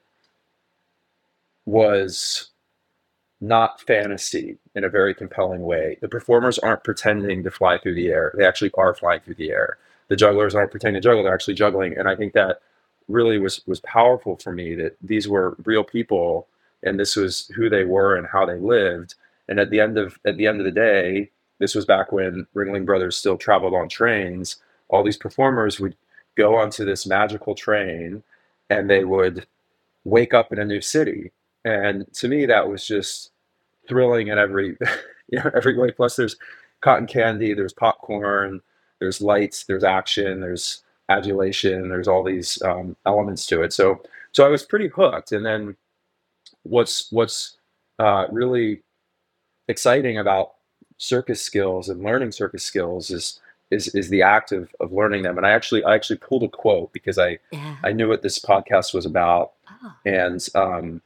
was 1.65 2.50
not 3.41 3.81
fantasy 3.81 4.57
in 4.75 4.83
a 4.83 4.89
very 4.89 5.13
compelling 5.13 5.63
way 5.63 5.97
the 6.01 6.07
performers 6.07 6.59
aren't 6.59 6.83
pretending 6.83 7.43
to 7.43 7.51
fly 7.51 7.77
through 7.77 7.95
the 7.95 8.07
air 8.09 8.33
they 8.37 8.45
actually 8.45 8.71
are 8.75 8.93
flying 8.93 9.19
through 9.21 9.35
the 9.35 9.51
air 9.51 9.77
the 10.11 10.17
jugglers 10.17 10.55
aren't 10.55 10.71
pretending 10.71 11.01
to 11.01 11.07
juggle; 11.07 11.23
they're 11.23 11.33
actually 11.33 11.53
juggling. 11.53 11.97
And 11.97 12.09
I 12.09 12.17
think 12.17 12.33
that 12.33 12.59
really 13.07 13.39
was 13.39 13.65
was 13.65 13.79
powerful 13.79 14.35
for 14.35 14.51
me 14.51 14.75
that 14.75 14.97
these 15.01 15.25
were 15.25 15.55
real 15.63 15.85
people, 15.85 16.49
and 16.83 16.99
this 16.99 17.15
was 17.15 17.47
who 17.55 17.69
they 17.69 17.85
were 17.85 18.17
and 18.17 18.27
how 18.27 18.45
they 18.45 18.57
lived. 18.59 19.15
And 19.47 19.57
at 19.57 19.69
the 19.69 19.79
end 19.79 19.97
of 19.97 20.19
at 20.25 20.35
the 20.35 20.47
end 20.47 20.59
of 20.59 20.65
the 20.65 20.71
day, 20.71 21.31
this 21.59 21.73
was 21.73 21.85
back 21.85 22.11
when 22.11 22.45
Ringling 22.53 22.85
Brothers 22.85 23.15
still 23.15 23.37
traveled 23.37 23.73
on 23.73 23.87
trains. 23.87 24.57
All 24.89 25.01
these 25.01 25.15
performers 25.15 25.79
would 25.79 25.95
go 26.35 26.57
onto 26.57 26.83
this 26.83 27.07
magical 27.07 27.55
train, 27.55 28.21
and 28.69 28.89
they 28.89 29.05
would 29.05 29.47
wake 30.03 30.33
up 30.33 30.51
in 30.51 30.59
a 30.59 30.65
new 30.65 30.81
city. 30.81 31.31
And 31.63 32.11
to 32.15 32.27
me, 32.27 32.45
that 32.47 32.67
was 32.67 32.85
just 32.85 33.30
thrilling 33.91 34.29
in 34.29 34.39
every 34.39 34.77
you 35.29 35.39
know 35.39 35.51
every 35.55 35.77
way. 35.77 35.91
Plus, 35.91 36.15
there's 36.15 36.37
cotton 36.81 37.05
candy, 37.05 37.53
there's 37.53 37.73
popcorn 37.73 38.61
there's 39.01 39.19
lights, 39.19 39.63
there's 39.65 39.83
action, 39.83 40.39
there's 40.39 40.83
adulation, 41.09 41.89
there's 41.89 42.07
all 42.07 42.23
these 42.23 42.61
um, 42.61 42.95
elements 43.05 43.45
to 43.47 43.61
it. 43.63 43.73
So 43.73 44.01
so 44.31 44.45
I 44.45 44.49
was 44.49 44.63
pretty 44.63 44.87
hooked. 44.87 45.33
And 45.33 45.45
then 45.45 45.75
what's 46.63 47.11
what's 47.11 47.57
uh, 47.99 48.27
really 48.31 48.83
exciting 49.67 50.19
about 50.19 50.53
circus 50.97 51.41
skills 51.41 51.89
and 51.89 52.03
learning 52.03 52.31
circus 52.31 52.63
skills 52.63 53.09
is 53.09 53.39
is 53.71 53.87
is 53.95 54.09
the 54.09 54.21
act 54.21 54.51
of, 54.51 54.73
of 54.79 54.93
learning 54.93 55.23
them. 55.23 55.37
And 55.37 55.47
I 55.47 55.51
actually 55.51 55.83
I 55.83 55.95
actually 55.95 56.17
pulled 56.17 56.43
a 56.43 56.47
quote 56.47 56.93
because 56.93 57.17
I 57.17 57.39
Yeah. 57.51 57.77
I 57.83 57.91
knew 57.91 58.07
what 58.07 58.21
this 58.21 58.37
podcast 58.39 58.93
was 58.93 59.05
about. 59.05 59.53
Oh. 59.83 59.93
And 60.05 60.47
um, 60.53 61.01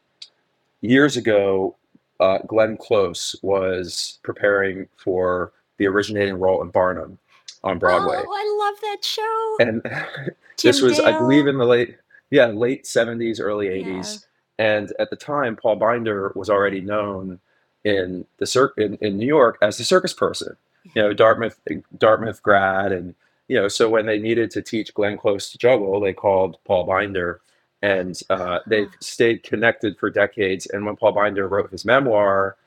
years 0.82 1.16
ago, 1.16 1.78
uh, 2.20 2.40
Glenn 2.48 2.78
Close 2.78 3.36
was 3.42 4.20
preparing 4.24 4.88
for 4.98 5.52
the 5.78 5.88
originating 5.88 6.36
role 6.36 6.62
in 6.62 6.70
Barnum 6.70 7.18
on 7.64 7.80
Broadway. 7.80 8.18
Oh, 8.26 8.32
I 8.34 8.72
love 8.72 8.82
that 8.82 9.04
show. 9.04 9.56
And 9.60 10.32
this 10.62 10.82
was, 10.82 11.00
I 11.00 11.18
believe, 11.18 11.48
in 11.48 11.58
the 11.58 11.66
late, 11.66 11.98
yeah, 12.30 12.48
late 12.48 12.86
70s, 12.86 13.40
early 13.42 13.68
Yeah. 13.68 13.86
80s. 13.88 14.26
And 14.58 14.94
at 15.00 15.10
the 15.10 15.18
time, 15.18 15.56
Paul 15.58 15.76
Binder 15.76 16.32
was 16.36 16.50
already 16.50 16.80
known 16.80 17.40
in 17.84 18.26
the 18.38 18.46
cir- 18.46 18.74
in, 18.78 18.96
in 19.02 19.18
New 19.18 19.28
York 19.28 19.58
as 19.62 19.78
the 19.78 19.84
circus 19.84 20.14
person. 20.14 20.56
You 20.94 21.02
know, 21.02 21.14
Dartmouth 21.14 21.60
Dartmouth 21.98 22.42
grad, 22.44 22.92
and 22.92 23.16
you 23.48 23.58
know, 23.58 23.68
so 23.68 23.90
when 23.90 24.06
they 24.06 24.20
needed 24.20 24.52
to 24.52 24.62
teach 24.62 24.94
Glenn 24.94 25.18
Close 25.18 25.52
to 25.52 25.58
juggle, 25.58 26.00
they 26.00 26.14
called 26.14 26.58
Paul 26.64 26.86
Binder, 26.86 27.42
and 27.86 28.20
uh, 28.32 28.60
they've 28.68 28.90
Ah. 28.92 28.98
stayed 29.02 29.44
connected 29.44 29.98
for 30.00 30.10
decades. 30.10 30.68
And 30.68 30.86
when 30.86 30.98
Paul 30.98 31.14
Binder 31.14 31.48
wrote 31.48 31.72
his 31.72 31.86
memoir, 31.86 32.58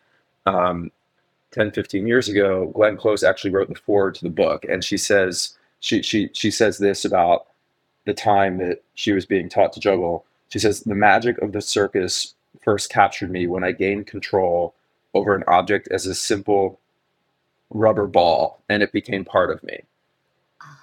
um, 0.46 0.92
10, 1.52 1.72
15 1.72 2.06
years 2.08 2.28
ago, 2.28 2.66
Glenn 2.75 2.96
Close 2.98 3.25
actually 3.25 3.52
wrote 3.52 3.68
the 3.68 3.75
foreword 3.76 4.16
to 4.16 4.25
the 4.25 4.30
book, 4.30 4.64
and 4.66 4.84
she 4.84 4.98
says 4.98 5.58
she 5.80 6.02
she 6.02 6.30
she 6.34 6.50
says 6.50 6.78
this 6.78 7.04
about 7.04 7.48
the 8.06 8.14
time 8.14 8.58
that 8.58 8.82
she 8.94 9.12
was 9.12 9.26
being 9.26 9.48
taught 9.48 9.72
to 9.75 9.80
juggle. 9.80 10.26
She 10.50 10.60
says 10.60 10.82
the 10.82 10.94
magic 10.94 11.38
of 11.38 11.52
the 11.52 11.62
circus 11.62 12.34
first 12.62 12.90
captured 12.90 13.30
me 13.30 13.46
when 13.48 13.64
I 13.64 13.72
gained 13.72 14.06
control 14.08 14.75
over 15.14 15.34
an 15.34 15.44
object 15.48 15.88
as 15.90 16.06
a 16.06 16.14
simple 16.14 16.80
rubber 17.70 18.06
ball, 18.08 18.62
and 18.70 18.82
it 18.82 18.92
became 18.92 19.25
part 19.25 19.50
of 19.50 19.62
me. 19.64 19.80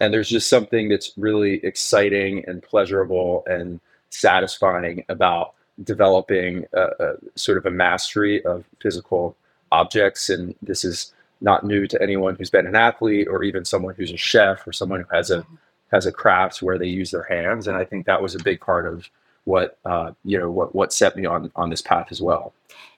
And 0.02 0.14
there's 0.14 0.30
just 0.30 0.50
something 0.50 0.90
that's 0.90 1.14
really 1.18 1.64
exciting 1.66 2.46
and 2.48 2.64
pleasurable 2.64 3.44
and 3.48 3.80
satisfying 4.16 5.06
about 5.10 5.54
developing 5.84 6.66
a, 6.74 6.88
a 7.00 7.14
sort 7.36 7.58
of 7.58 7.66
a 7.66 7.72
mastery 7.72 8.44
of 8.46 8.66
physical 8.82 9.36
objects. 9.72 10.30
And 10.30 10.56
this 10.62 10.84
is 10.84 11.14
not 11.42 11.66
new 11.66 11.88
to 11.88 12.02
anyone 12.02 12.36
who's 12.36 12.50
been 12.50 12.68
an 12.68 12.76
athlete 12.76 13.28
or 13.28 13.44
even 13.44 13.66
someone 13.66 13.96
who's 13.96 14.12
a 14.12 14.18
chef 14.18 14.66
or 14.66 14.74
someone 14.74 15.02
who 15.02 15.16
has 15.16 15.32
a 15.32 15.46
has 15.92 16.06
a 16.06 16.12
craft 16.12 16.62
where 16.62 16.80
they 16.80 16.88
use 16.88 17.12
their 17.12 17.24
hands. 17.24 17.68
And 17.68 17.78
I 17.78 17.86
think 17.86 18.06
that 18.06 18.22
was 18.22 18.36
a 18.36 18.44
big 18.44 18.60
part 18.60 18.88
of 18.88 19.10
what 19.44 19.78
uh, 19.86 20.12
you 20.24 20.40
know 20.40 20.50
what 20.50 20.74
what 20.74 20.94
set 20.94 21.16
me 21.16 21.26
on 21.26 21.52
on 21.56 21.70
this 21.70 21.82
path 21.82 22.08
as 22.10 22.22
well. 22.22 22.54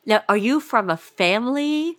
Now, 0.06 0.24
are 0.30 0.38
you 0.38 0.60
from 0.60 0.90
a 0.90 0.98
family 0.98 1.98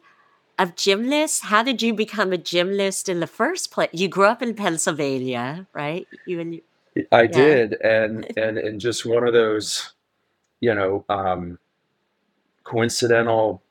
of 0.58 0.74
gymnasts? 0.74 1.40
How 1.40 1.62
did 1.62 1.82
you 1.82 1.92
become 1.92 2.32
a 2.32 2.38
gymnast 2.38 3.08
in 3.08 3.20
the 3.20 3.26
first 3.26 3.70
place? 3.70 3.90
You 3.92 4.08
grew 4.08 4.24
up 4.24 4.42
in 4.42 4.54
Pennsylvania, 4.54 5.66
right? 5.74 6.06
You 6.24 6.40
and 6.40 6.60
I 7.12 7.26
Yeah. 7.26 7.26
did, 7.26 7.74
and 7.82 8.26
and 8.36 8.58
and 8.58 8.80
just 8.80 9.06
one 9.06 9.26
of 9.26 9.32
those, 9.32 9.92
you 10.60 10.74
know, 10.74 11.04
um, 11.08 11.58
coincidental 12.64 13.62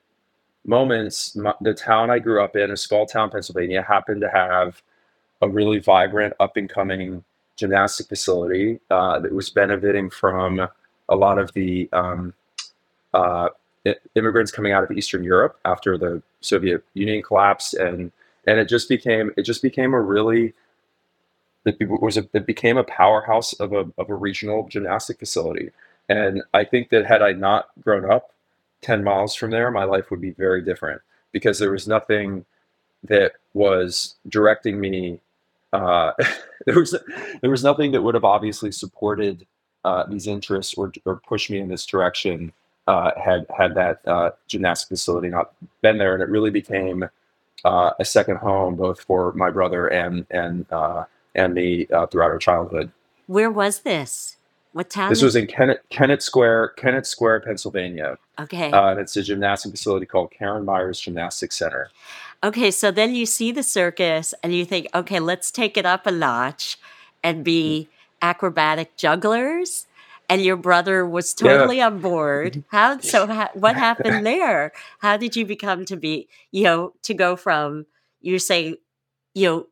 moments. 0.66 1.36
My, 1.36 1.54
the 1.60 1.74
town 1.74 2.10
I 2.10 2.18
grew 2.18 2.42
up 2.42 2.56
in, 2.56 2.70
a 2.70 2.76
small 2.76 3.06
town, 3.06 3.30
Pennsylvania, 3.30 3.82
happened 3.82 4.20
to 4.22 4.30
have 4.30 4.82
a 5.42 5.48
really 5.48 5.78
vibrant, 5.78 6.34
up 6.40 6.56
and 6.56 6.68
coming 6.68 7.24
gymnastic 7.56 8.08
facility 8.08 8.80
uh, 8.90 9.18
that 9.20 9.32
was 9.32 9.50
benefiting 9.50 10.10
from 10.10 10.60
a 11.08 11.16
lot 11.16 11.38
of 11.38 11.52
the 11.54 11.88
um, 11.92 12.34
uh, 13.14 13.48
immigrants 14.14 14.52
coming 14.52 14.72
out 14.72 14.84
of 14.84 14.90
Eastern 14.92 15.24
Europe 15.24 15.58
after 15.64 15.98
the 15.98 16.22
Soviet 16.40 16.84
Union 16.94 17.22
collapsed, 17.22 17.74
and 17.74 18.12
and 18.46 18.58
it 18.58 18.68
just 18.68 18.88
became 18.88 19.32
it 19.36 19.42
just 19.42 19.62
became 19.62 19.94
a 19.94 20.00
really 20.00 20.54
it 21.68 22.02
was 22.02 22.16
a, 22.16 22.28
it 22.34 22.46
became 22.46 22.78
a 22.78 22.84
powerhouse 22.84 23.52
of 23.54 23.72
a 23.72 23.90
of 23.98 24.10
a 24.10 24.14
regional 24.14 24.68
gymnastic 24.68 25.18
facility. 25.18 25.70
And 26.08 26.42
I 26.54 26.64
think 26.64 26.90
that 26.90 27.06
had 27.06 27.22
I 27.22 27.32
not 27.32 27.68
grown 27.82 28.10
up 28.10 28.32
ten 28.82 29.04
miles 29.04 29.34
from 29.34 29.50
there, 29.50 29.70
my 29.70 29.84
life 29.84 30.10
would 30.10 30.20
be 30.20 30.30
very 30.32 30.62
different 30.62 31.02
because 31.32 31.58
there 31.58 31.72
was 31.72 31.88
nothing 31.88 32.44
that 33.04 33.32
was 33.54 34.16
directing 34.28 34.80
me. 34.80 35.20
Uh, 35.72 36.12
there 36.66 36.78
was 36.78 36.96
there 37.42 37.50
was 37.50 37.64
nothing 37.64 37.92
that 37.92 38.02
would 38.02 38.14
have 38.14 38.24
obviously 38.24 38.72
supported 38.72 39.46
uh, 39.84 40.04
these 40.06 40.26
interests 40.26 40.74
or, 40.74 40.92
or 41.04 41.20
pushed 41.28 41.50
me 41.50 41.58
in 41.58 41.68
this 41.68 41.86
direction 41.86 42.52
uh, 42.86 43.12
had 43.22 43.46
had 43.56 43.74
that 43.74 44.00
uh, 44.08 44.30
gymnastic 44.48 44.88
facility 44.88 45.28
not 45.28 45.52
been 45.82 45.98
there, 45.98 46.14
and 46.14 46.22
it 46.22 46.28
really 46.28 46.50
became 46.50 47.04
uh, 47.64 47.90
a 47.98 48.04
second 48.04 48.38
home 48.38 48.76
both 48.76 49.00
for 49.00 49.32
my 49.32 49.50
brother 49.50 49.86
and 49.88 50.26
and 50.30 50.66
uh, 50.72 51.04
and 51.34 51.54
me 51.54 51.86
uh, 51.88 52.06
throughout 52.06 52.30
our 52.30 52.38
childhood. 52.38 52.90
Where 53.26 53.50
was 53.50 53.80
this? 53.80 54.36
What 54.72 54.90
town? 54.90 55.08
This 55.10 55.22
was 55.22 55.34
in 55.36 55.46
Kennett, 55.46 55.82
Kennett 55.90 56.22
Square, 56.22 56.68
Kennett 56.76 57.06
Square, 57.06 57.40
Pennsylvania. 57.40 58.18
okay. 58.38 58.70
Uh, 58.70 58.90
and 58.90 59.00
it's 59.00 59.16
a 59.16 59.22
gymnastic 59.22 59.70
facility 59.72 60.06
called 60.06 60.30
Karen 60.30 60.64
Myers 60.64 61.00
Gymnastics 61.00 61.56
Center. 61.56 61.90
Okay, 62.44 62.70
so 62.70 62.90
then 62.90 63.14
you 63.14 63.26
see 63.26 63.50
the 63.50 63.62
circus 63.64 64.32
and 64.42 64.54
you 64.54 64.64
think, 64.64 64.86
okay, 64.94 65.18
let's 65.20 65.50
take 65.50 65.76
it 65.76 65.84
up 65.86 66.06
a 66.06 66.12
notch 66.12 66.78
and 67.24 67.44
be 67.44 67.88
acrobatic 68.22 68.96
jugglers. 68.96 69.86
And 70.28 70.42
your 70.42 70.56
brother 70.56 71.06
was 71.06 71.34
Yeah. 71.40 71.56
totally 71.56 71.80
on 71.80 72.00
board. 72.00 72.62
How 72.68 72.98
so? 73.00 73.26
Ha, 73.26 73.48
what 73.54 73.74
happened 73.76 74.24
there? 74.26 74.72
How 74.98 75.16
did 75.16 75.34
you 75.34 75.46
become 75.46 75.84
to 75.86 75.96
be, 75.96 76.28
you 76.52 76.64
know, 76.64 76.92
to 77.02 77.14
go 77.14 77.34
from 77.36 77.86
you 78.20 78.38
say, 78.38 78.76
you 79.34 79.46
know, 79.48 79.66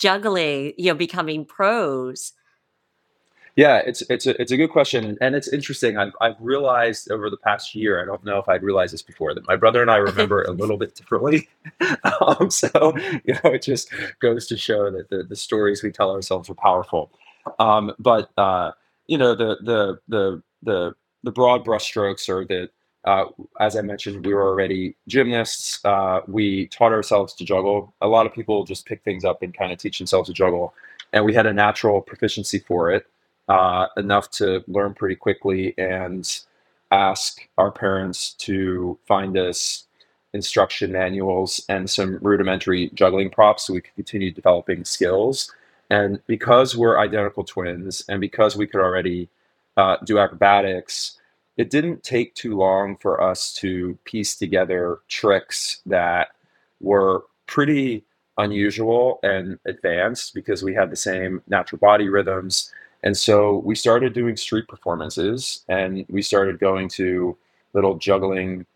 juggling, 0.00 0.72
you 0.76 0.86
know, 0.86 0.94
becoming 0.94 1.44
pros? 1.44 2.32
Yeah, 3.56 3.82
it's 3.84 4.02
it's 4.02 4.26
a 4.26 4.40
it's 4.40 4.52
a 4.52 4.56
good 4.56 4.70
question, 4.70 5.18
and 5.20 5.34
it's 5.34 5.48
interesting. 5.48 5.98
I've 5.98 6.12
I've 6.20 6.36
realized 6.40 7.10
over 7.10 7.28
the 7.28 7.36
past 7.36 7.74
year. 7.74 8.00
I 8.00 8.06
don't 8.06 8.24
know 8.24 8.38
if 8.38 8.48
I'd 8.48 8.62
realized 8.62 8.94
this 8.94 9.02
before 9.02 9.34
that 9.34 9.46
my 9.46 9.56
brother 9.56 9.82
and 9.82 9.90
I 9.90 9.96
remember 9.96 10.42
a 10.44 10.52
little 10.52 10.78
bit 10.78 10.94
differently. 10.94 11.48
um, 12.22 12.50
so 12.50 12.96
you 13.24 13.34
know, 13.34 13.50
it 13.50 13.62
just 13.62 13.92
goes 14.20 14.46
to 14.46 14.56
show 14.56 14.90
that 14.90 15.10
the 15.10 15.24
the 15.24 15.36
stories 15.36 15.82
we 15.82 15.90
tell 15.90 16.10
ourselves 16.10 16.48
are 16.48 16.54
powerful. 16.54 17.10
Um, 17.58 17.92
but 17.98 18.30
uh, 18.38 18.72
you 19.08 19.18
know, 19.18 19.34
the 19.34 19.58
the 19.62 20.00
the 20.08 20.42
the 20.62 20.94
the 21.22 21.32
broad 21.32 21.64
brushstrokes 21.64 22.28
or 22.28 22.44
that. 22.46 22.70
Uh, 23.04 23.26
as 23.58 23.76
I 23.76 23.80
mentioned, 23.82 24.26
we 24.26 24.34
were 24.34 24.46
already 24.46 24.94
gymnasts. 25.08 25.82
Uh, 25.84 26.20
we 26.26 26.66
taught 26.66 26.92
ourselves 26.92 27.32
to 27.34 27.44
juggle. 27.44 27.94
A 28.02 28.08
lot 28.08 28.26
of 28.26 28.34
people 28.34 28.64
just 28.64 28.86
pick 28.86 29.02
things 29.04 29.24
up 29.24 29.42
and 29.42 29.54
kind 29.54 29.72
of 29.72 29.78
teach 29.78 29.98
themselves 29.98 30.28
to 30.28 30.34
juggle, 30.34 30.74
and 31.12 31.24
we 31.24 31.34
had 31.34 31.46
a 31.46 31.52
natural 31.52 32.00
proficiency 32.00 32.58
for 32.58 32.90
it 32.90 33.06
uh, 33.48 33.86
enough 33.96 34.30
to 34.30 34.62
learn 34.68 34.94
pretty 34.94 35.16
quickly 35.16 35.74
and 35.76 36.40
ask 36.92 37.48
our 37.58 37.70
parents 37.70 38.34
to 38.34 38.98
find 39.06 39.36
us 39.36 39.84
instruction 40.32 40.92
manuals 40.92 41.64
and 41.68 41.90
some 41.90 42.18
rudimentary 42.20 42.90
juggling 42.94 43.30
props 43.30 43.66
so 43.66 43.74
we 43.74 43.80
could 43.80 43.94
continue 43.94 44.30
developing 44.30 44.84
skills. 44.84 45.52
And 45.90 46.20
because 46.28 46.76
we're 46.76 47.00
identical 47.00 47.42
twins 47.42 48.04
and 48.08 48.20
because 48.20 48.56
we 48.56 48.66
could 48.66 48.80
already 48.80 49.28
uh, 49.76 49.96
do 50.04 50.18
acrobatics, 50.18 51.19
it 51.60 51.70
didn't 51.70 52.02
take 52.02 52.34
too 52.34 52.56
long 52.56 52.96
for 52.96 53.22
us 53.22 53.52
to 53.54 53.98
piece 54.04 54.36
together 54.36 54.98
tricks 55.08 55.80
that 55.86 56.28
were 56.80 57.24
pretty 57.46 58.04
unusual 58.38 59.20
and 59.22 59.58
advanced 59.66 60.34
because 60.34 60.62
we 60.62 60.74
had 60.74 60.90
the 60.90 60.96
same 60.96 61.42
natural 61.48 61.78
body 61.78 62.08
rhythms 62.08 62.72
and 63.02 63.16
so 63.16 63.58
we 63.64 63.74
started 63.74 64.12
doing 64.12 64.36
street 64.36 64.68
performances 64.68 65.64
and 65.68 66.04
we 66.08 66.22
started 66.22 66.58
going 66.58 66.88
to 66.90 67.36
little 67.72 67.96
juggling 67.96 68.66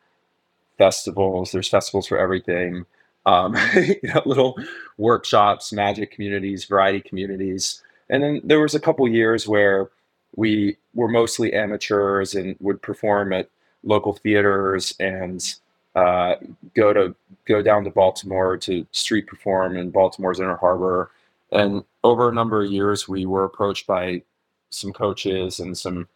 festivals. 0.79 1.53
There's 1.53 1.69
festivals 1.69 2.07
for 2.07 2.19
everything. 2.19 2.87
Um, 3.27 3.57
you 3.75 3.97
know, 4.03 4.23
little 4.25 4.57
workshops, 4.97 5.73
magic 5.73 6.11
communities, 6.13 6.65
variety 6.65 7.01
communities. 7.01 7.83
And 8.09 8.23
then 8.23 8.41
there 8.45 8.61
was 8.61 8.75
a 8.75 8.81
couple 8.81 9.07
years 9.09 9.47
where 9.47 9.91
we 10.37 10.77
were 10.95 11.09
mostly 11.09 11.53
amateurs 11.53 12.35
and 12.35 12.57
would 12.61 12.83
perform 12.83 13.33
at 13.33 13.49
local 13.83 14.15
theaters 14.15 14.95
and 14.99 15.55
uh, 15.95 16.35
go 16.75 16.93
to 16.93 17.15
go 17.45 17.63
down 17.63 17.85
to 17.85 17.91
Baltimore 17.91 18.57
to 18.57 18.87
street 18.91 19.27
perform 19.27 19.77
in 19.77 19.91
Baltimore's 19.91 20.41
Inner 20.41 20.57
Harbor. 20.57 21.11
And 21.53 21.85
over 22.03 22.29
a 22.29 22.35
number 22.35 22.65
of 22.65 22.71
years, 22.71 23.09
we 23.09 23.27
were 23.27 23.45
approached 23.45 23.87
by 23.87 24.23
some 24.71 24.93
coaches 24.93 25.61
and 25.61 25.77
some 25.77 26.09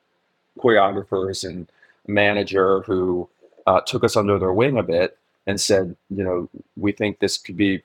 choreographers 0.59 1.49
and 1.49 1.71
manager 2.09 2.81
who 2.81 3.29
uh, 3.66 3.81
took 3.83 4.03
us 4.03 4.16
under 4.16 4.38
their 4.38 4.53
wing 4.53 4.79
a 4.79 4.83
bit 4.83 5.19
and 5.47 5.61
said, 5.61 5.95
you 6.11 6.25
know, 6.25 6.49
we 6.77 6.90
think 6.90 7.19
this 7.19 7.38
could 7.38 7.57
be 7.57 7.83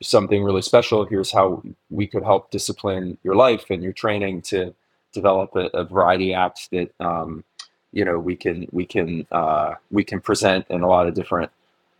something 0.00 0.42
really 0.42 0.62
special. 0.62 1.04
Here's 1.04 1.30
how 1.30 1.62
we 1.90 2.06
could 2.06 2.22
help 2.22 2.50
discipline 2.50 3.18
your 3.22 3.34
life 3.34 3.70
and 3.70 3.82
your 3.82 3.92
training 3.92 4.42
to 4.42 4.74
develop 5.12 5.54
a, 5.54 5.66
a 5.74 5.84
variety 5.84 6.28
apps 6.28 6.68
that 6.70 6.92
um, 7.04 7.44
you 7.92 8.04
know 8.04 8.18
we 8.18 8.36
can 8.36 8.66
we 8.72 8.84
can 8.84 9.26
uh, 9.30 9.74
we 9.90 10.04
can 10.04 10.20
present 10.20 10.66
in 10.70 10.82
a 10.82 10.88
lot 10.88 11.06
of 11.06 11.14
different 11.14 11.50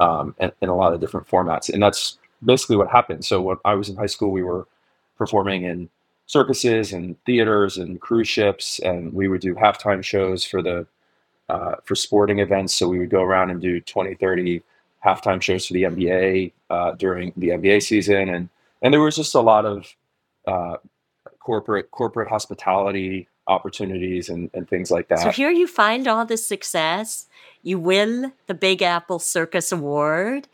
um, 0.01 0.35
in, 0.41 0.53
in 0.61 0.69
a 0.69 0.77
lot 0.77 0.93
of 0.93 1.01
different 1.01 1.27
formats, 1.29 1.73
and 1.73 1.83
that's 1.83 2.19
basically 2.45 2.77
what 2.77 2.89
happened. 2.89 3.25
So 3.25 3.41
when 3.41 3.57
I 3.65 3.75
was 3.75 3.89
in 3.89 3.97
high 3.97 4.07
school, 4.07 4.31
we 4.31 4.43
were 4.43 4.67
performing 5.17 5.65
in 5.65 5.89
circuses 6.27 6.93
and 6.93 7.23
theaters 7.25 7.77
and 7.79 8.01
cruise 8.01 8.29
ships, 8.29 8.79
and 8.81 9.13
we 9.13 9.29
would 9.29 9.41
do 9.41 9.55
halftime 9.55 10.03
shows 10.03 10.45
for 10.45 10.63
the 10.63 10.87
uh, 11.49 11.77
for 11.85 11.95
sporting 11.95 12.39
events. 12.39 12.75
So 12.75 12.89
we 12.89 12.99
would 12.99 13.11
go 13.11 13.23
around 13.23 13.51
and 13.51 13.61
do 13.61 13.81
20, 13.81 14.15
30 14.15 14.63
halftime 15.05 15.43
shows 15.43 15.67
for 15.67 15.75
the 15.75 15.83
NBA 15.83 16.53
uh, 16.71 16.93
during 16.93 17.33
the 17.37 17.49
NBA 17.49 17.83
season, 17.83 18.29
and 18.29 18.49
and 18.81 18.93
there 18.93 19.01
was 19.01 19.17
just 19.17 19.35
a 19.35 19.41
lot 19.41 19.65
of 19.65 19.95
uh, 20.47 20.77
corporate 21.45 21.91
corporate 21.91 22.29
hospitality 22.29 23.29
opportunities 23.47 24.29
and, 24.29 24.51
and 24.55 24.69
things 24.69 24.91
like 24.91 25.09
that. 25.09 25.19
So 25.19 25.31
here 25.31 25.51
you 25.51 25.67
find 25.67 26.07
all 26.07 26.25
this 26.25 26.47
success, 26.47 27.27
you 27.63 27.79
win 27.79 28.33
the 28.47 28.55
Big 28.55 28.83
Apple 28.83 29.19
Circus 29.19 29.73
Award, 29.73 30.49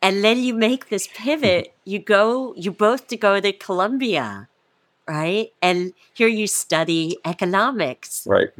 and 0.00 0.24
then 0.24 0.38
you 0.38 0.54
make 0.54 0.88
this 0.88 1.08
pivot. 1.14 1.74
You 1.88 1.98
go, 1.98 2.52
you 2.54 2.70
both 2.70 3.06
to 3.06 3.16
go 3.16 3.40
to 3.40 3.50
Columbia, 3.50 4.46
right? 5.08 5.54
And 5.62 5.94
here 6.12 6.28
you 6.28 6.46
study 6.46 7.16
economics. 7.24 8.26
right. 8.26 8.48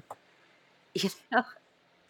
You 0.95 1.11
know, 1.31 1.45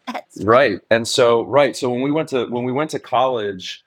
that's 0.06 0.42
right 0.44 0.80
and 0.90 1.06
so 1.06 1.42
right 1.44 1.76
so 1.76 1.90
when 1.90 2.00
we 2.00 2.10
went 2.10 2.30
to 2.30 2.46
when 2.46 2.64
we 2.64 2.72
went 2.72 2.90
to 2.90 2.98
college 2.98 3.84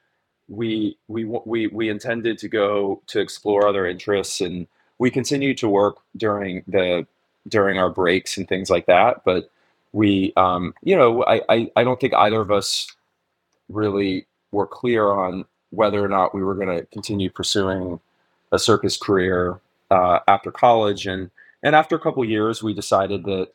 we 0.48 0.98
we 1.08 1.24
we 1.24 1.68
we 1.68 1.90
intended 1.90 2.38
to 2.40 2.48
go 2.48 3.02
to 3.08 3.20
explore 3.20 3.68
other 3.68 3.88
interests 3.88 4.42
and 4.42 4.68
we 5.02 5.10
continued 5.10 5.58
to 5.58 5.68
work 5.68 5.98
during 6.16 6.64
the 6.68 7.06
during 7.48 7.80
our 7.80 7.90
breaks 7.90 8.38
and 8.38 8.48
things 8.48 8.70
like 8.70 8.86
that 8.86 9.24
but 9.26 9.50
we 9.94 10.32
um 10.38 10.74
you 10.84 10.96
know 10.96 11.24
i 11.26 11.42
i, 11.50 11.72
I 11.76 11.84
don't 11.84 12.00
think 12.00 12.14
either 12.14 12.42
of 12.42 12.52
us 12.52 12.88
really 13.70 14.26
were 14.52 14.68
clear 14.68 15.12
on 15.12 15.46
whether 15.72 16.04
or 16.04 16.10
not 16.10 16.36
we 16.36 16.44
were 16.44 16.56
going 16.56 16.78
to 16.78 16.86
continue 16.88 17.30
pursuing 17.30 18.00
a 18.52 18.60
circus 18.60 18.98
career 18.98 19.60
uh, 19.90 20.20
after 20.28 20.52
college. 20.52 21.08
And 21.08 21.32
and 21.64 21.76
after 21.76 21.96
a 21.96 22.00
couple 22.00 22.24
years 22.26 22.62
we 22.62 22.74
decided 22.74 23.24
that 23.26 23.50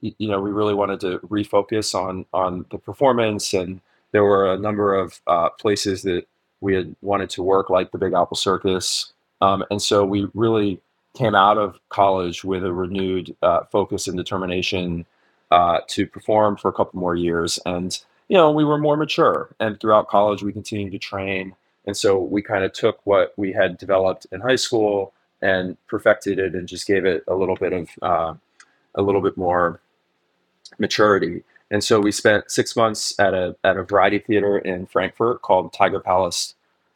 you 0.00 0.28
know 0.28 0.40
we 0.40 0.50
really 0.50 0.74
wanted 0.74 1.00
to 1.00 1.18
refocus 1.20 1.94
on 1.94 2.24
on 2.32 2.66
the 2.70 2.78
performance. 2.78 3.52
And 3.54 3.80
there 4.12 4.24
were 4.24 4.52
a 4.52 4.58
number 4.58 4.94
of 4.94 5.20
uh, 5.26 5.50
places 5.50 6.02
that 6.02 6.26
we 6.60 6.74
had 6.74 6.96
wanted 7.02 7.30
to 7.30 7.42
work 7.42 7.70
like 7.70 7.92
the 7.92 7.98
big 7.98 8.14
apple 8.14 8.36
circus. 8.36 9.12
Um, 9.40 9.64
and 9.70 9.80
so 9.80 10.04
we 10.04 10.28
really 10.34 10.80
came 11.18 11.34
out 11.34 11.58
of 11.58 11.78
college 11.88 12.44
with 12.44 12.64
a 12.64 12.72
renewed 12.72 13.34
uh, 13.42 13.60
focus 13.72 14.06
and 14.06 14.16
determination 14.16 15.04
uh, 15.50 15.78
to 15.88 16.06
perform 16.06 16.56
for 16.56 16.68
a 16.68 16.72
couple 16.72 16.98
more 17.00 17.14
years 17.14 17.58
and 17.66 18.00
you 18.28 18.36
know 18.36 18.50
we 18.50 18.64
were 18.64 18.78
more 18.78 18.96
mature 18.96 19.48
and 19.60 19.80
throughout 19.80 20.08
college 20.08 20.42
we 20.42 20.52
continued 20.52 20.92
to 20.92 20.98
train 20.98 21.54
and 21.86 21.96
so 21.96 22.18
we 22.18 22.42
kind 22.42 22.64
of 22.64 22.72
took 22.72 23.00
what 23.04 23.32
we 23.36 23.52
had 23.52 23.78
developed 23.78 24.26
in 24.30 24.40
high 24.40 24.56
school 24.56 25.12
and 25.40 25.76
perfected 25.86 26.38
it 26.38 26.54
and 26.54 26.68
just 26.68 26.86
gave 26.86 27.04
it 27.04 27.24
a 27.28 27.34
little 27.34 27.56
bit 27.56 27.72
of 27.72 27.88
uh, 28.02 28.34
a 28.94 29.02
little 29.02 29.20
bit 29.20 29.36
more 29.36 29.80
maturity. 30.78 31.42
And 31.70 31.82
so 31.84 32.00
we 32.00 32.12
spent 32.12 32.50
six 32.50 32.76
months 32.76 33.18
at 33.18 33.34
a 33.34 33.56
at 33.64 33.76
a 33.76 33.82
variety 33.82 34.18
theater 34.18 34.58
in 34.58 34.86
Frankfurt 34.86 35.42
called 35.42 35.72
Tiger 35.72 36.00
Palace 36.00 36.54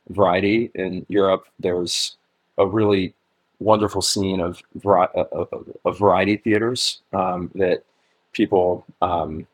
Variety 0.09 0.71
in 0.75 1.07
Europe. 1.09 1.47
There's 1.61 2.17
a 2.59 2.67
really 2.67 3.15
wonderful 3.63 4.03
scene 4.03 4.41
of, 4.41 4.63
vari- 4.77 5.09
of, 5.17 5.49
of- 5.53 5.71
of 5.87 5.99
variety 5.99 6.39
theaters 6.39 7.03
um, 7.15 7.51
that 7.57 7.85
people 8.35 8.87
um, 9.03 9.47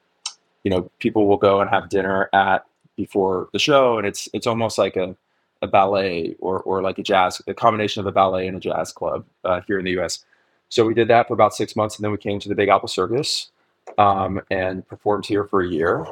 you 0.64 0.70
know 0.70 0.90
people 1.00 1.26
will 1.28 1.38
go 1.38 1.60
and 1.60 1.70
have 1.70 1.88
dinner 1.90 2.30
at 2.34 2.66
before 2.96 3.48
the 3.52 3.58
show, 3.60 3.98
and 3.98 4.06
it's 4.06 4.28
it's 4.34 4.46
almost 4.46 4.78
like 4.78 4.96
a 4.96 5.16
a 5.62 5.68
ballet 5.68 6.36
or 6.40 6.60
or 6.62 6.82
like 6.82 6.98
a 6.98 7.04
jazz 7.04 7.42
a 7.48 7.54
combination 7.54 8.00
of 8.00 8.06
a 8.06 8.12
ballet 8.12 8.48
and 8.48 8.56
a 8.56 8.60
jazz 8.60 8.92
club 8.92 9.24
uh, 9.44 9.60
here 9.66 9.78
in 9.78 9.84
the 9.86 9.92
U.S. 9.92 10.24
So 10.70 10.86
we 10.86 10.94
did 10.94 11.08
that 11.08 11.28
for 11.28 11.34
about 11.34 11.54
six 11.54 11.76
months, 11.76 11.96
and 11.96 12.04
then 12.04 12.12
we 12.12 12.18
came 12.18 12.40
to 12.40 12.48
the 12.50 12.54
Big 12.56 12.68
Apple 12.70 12.88
Circus 12.88 13.50
um, 13.98 14.40
and 14.50 14.86
performed 14.88 15.26
here 15.26 15.44
for 15.44 15.62
a 15.62 15.68
year. 15.68 16.06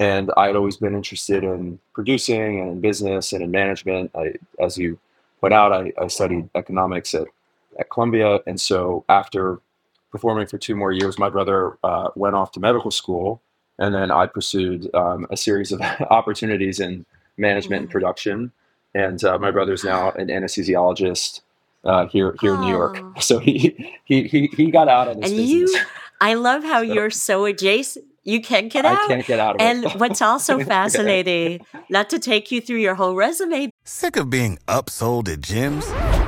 and 0.00 0.32
I 0.36 0.48
had 0.48 0.56
always 0.56 0.78
been 0.78 0.94
interested 0.96 1.44
in 1.44 1.80
producing 1.94 2.60
and 2.60 2.70
in 2.72 2.80
business 2.82 3.32
and 3.34 3.42
in 3.42 3.52
management. 3.52 4.12
I, 4.16 4.34
as 4.60 4.78
you 4.78 4.98
point 5.40 5.54
out, 5.54 5.72
I, 5.72 5.92
I 6.02 6.08
studied 6.08 6.50
economics 6.56 7.14
at, 7.14 7.28
at 7.78 7.90
Columbia. 7.90 8.40
And 8.46 8.60
so 8.60 9.04
after 9.08 9.60
performing 10.10 10.46
for 10.46 10.58
two 10.58 10.74
more 10.74 10.92
years, 10.92 11.18
my 11.18 11.28
brother 11.30 11.78
uh, 11.84 12.08
went 12.14 12.34
off 12.34 12.52
to 12.52 12.60
medical 12.60 12.90
school. 12.90 13.40
And 13.78 13.94
then 13.94 14.10
I 14.10 14.26
pursued 14.26 14.92
um, 14.94 15.26
a 15.30 15.36
series 15.36 15.70
of 15.72 15.80
opportunities 16.10 16.80
in 16.80 17.06
management 17.36 17.82
and 17.82 17.90
production. 17.90 18.52
And 18.94 19.22
uh, 19.22 19.38
my 19.38 19.50
brother's 19.50 19.84
now 19.84 20.10
an 20.12 20.28
anesthesiologist 20.28 21.40
uh, 21.84 22.06
here 22.08 22.34
here 22.40 22.54
in 22.54 22.60
New 22.62 22.68
York. 22.70 22.98
Oh. 23.00 23.12
So 23.20 23.38
he 23.38 23.94
he 24.04 24.24
he, 24.26 24.46
he 24.56 24.70
got 24.70 24.88
out 24.88 25.08
of 25.08 25.20
this 25.20 25.30
And 25.30 25.38
business. 25.38 25.72
you, 25.72 25.80
I 26.20 26.34
love 26.34 26.64
how 26.64 26.78
So- 26.78 26.92
you're 26.94 27.10
so 27.10 27.44
adjacent. 27.44 28.04
You 28.24 28.42
can't 28.42 28.70
get 28.70 28.84
I 28.84 28.92
out. 28.94 29.08
can't 29.08 29.24
get 29.24 29.38
out 29.40 29.54
of 29.54 29.60
And 29.62 29.84
it. 29.84 29.94
what's 29.96 30.20
also 30.20 30.58
fascinating, 30.62 31.64
not 31.88 32.10
to 32.10 32.18
take 32.18 32.50
you 32.52 32.60
through 32.60 32.76
your 32.78 32.94
whole 32.94 33.14
resume, 33.14 33.70
Sick 33.84 34.16
of 34.16 34.28
being 34.28 34.58
upsold 34.68 35.28
at 35.32 35.40
gyms? 35.40 36.27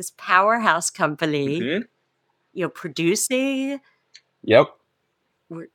this 0.00 0.12
powerhouse 0.16 0.88
company, 0.90 1.60
Mhm. 1.60 1.86
you 2.54 2.64
know, 2.64 2.70
producing. 2.70 3.78
Yep. 4.44 4.74
We're- 5.50 5.68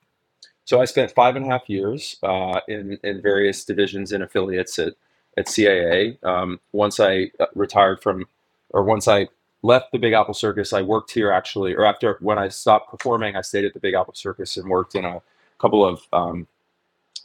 So 0.66 0.82
I 0.82 0.86
spent 0.86 1.12
five 1.12 1.36
and 1.36 1.46
a 1.46 1.48
half 1.50 1.70
years 1.70 2.18
uh, 2.24 2.60
in 2.68 2.98
in 3.04 3.22
various 3.22 3.64
divisions 3.66 4.12
and 4.12 4.24
affiliates 4.24 4.80
at 4.80 4.94
at 5.38 5.46
CAA. 5.48 6.18
Um, 6.24 6.60
once 6.72 7.00
I 7.00 7.30
uh, 7.40 7.46
retired 7.54 8.02
from, 8.02 8.26
or 8.70 8.84
once 8.84 9.08
I 9.08 9.28
left 9.62 9.92
the 9.92 10.00
Big 10.00 10.14
Apple 10.14 10.34
Circus, 10.34 10.74
I 10.74 10.82
worked 10.82 11.12
here 11.12 11.30
actually, 11.32 11.76
or 11.76 11.86
after 11.86 12.18
when 12.22 12.40
I 12.40 12.48
stopped 12.50 12.90
performing, 12.90 13.36
I 13.36 13.42
stayed 13.42 13.66
at 13.66 13.74
the 13.76 13.80
Big 13.80 13.94
Apple 13.94 14.16
Circus 14.16 14.58
and 14.58 14.68
worked 14.70 14.96
in 14.96 15.06
a 15.06 15.22
couple 15.60 15.86
of 15.86 16.02
um, 16.14 16.48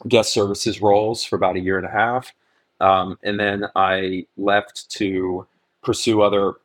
guest 0.07 0.33
services 0.33 0.81
roles 0.81 1.23
for 1.23 1.35
about 1.37 1.55
a 1.55 1.59
year 1.59 1.77
and 1.77 1.87
a 1.87 1.91
half. 1.91 2.31
Um, 2.79 3.17
and 3.23 3.39
then 3.39 3.65
I 3.75 4.25
left 4.37 4.89
to 4.99 5.47
pursue 5.83 6.21
other 6.21 6.55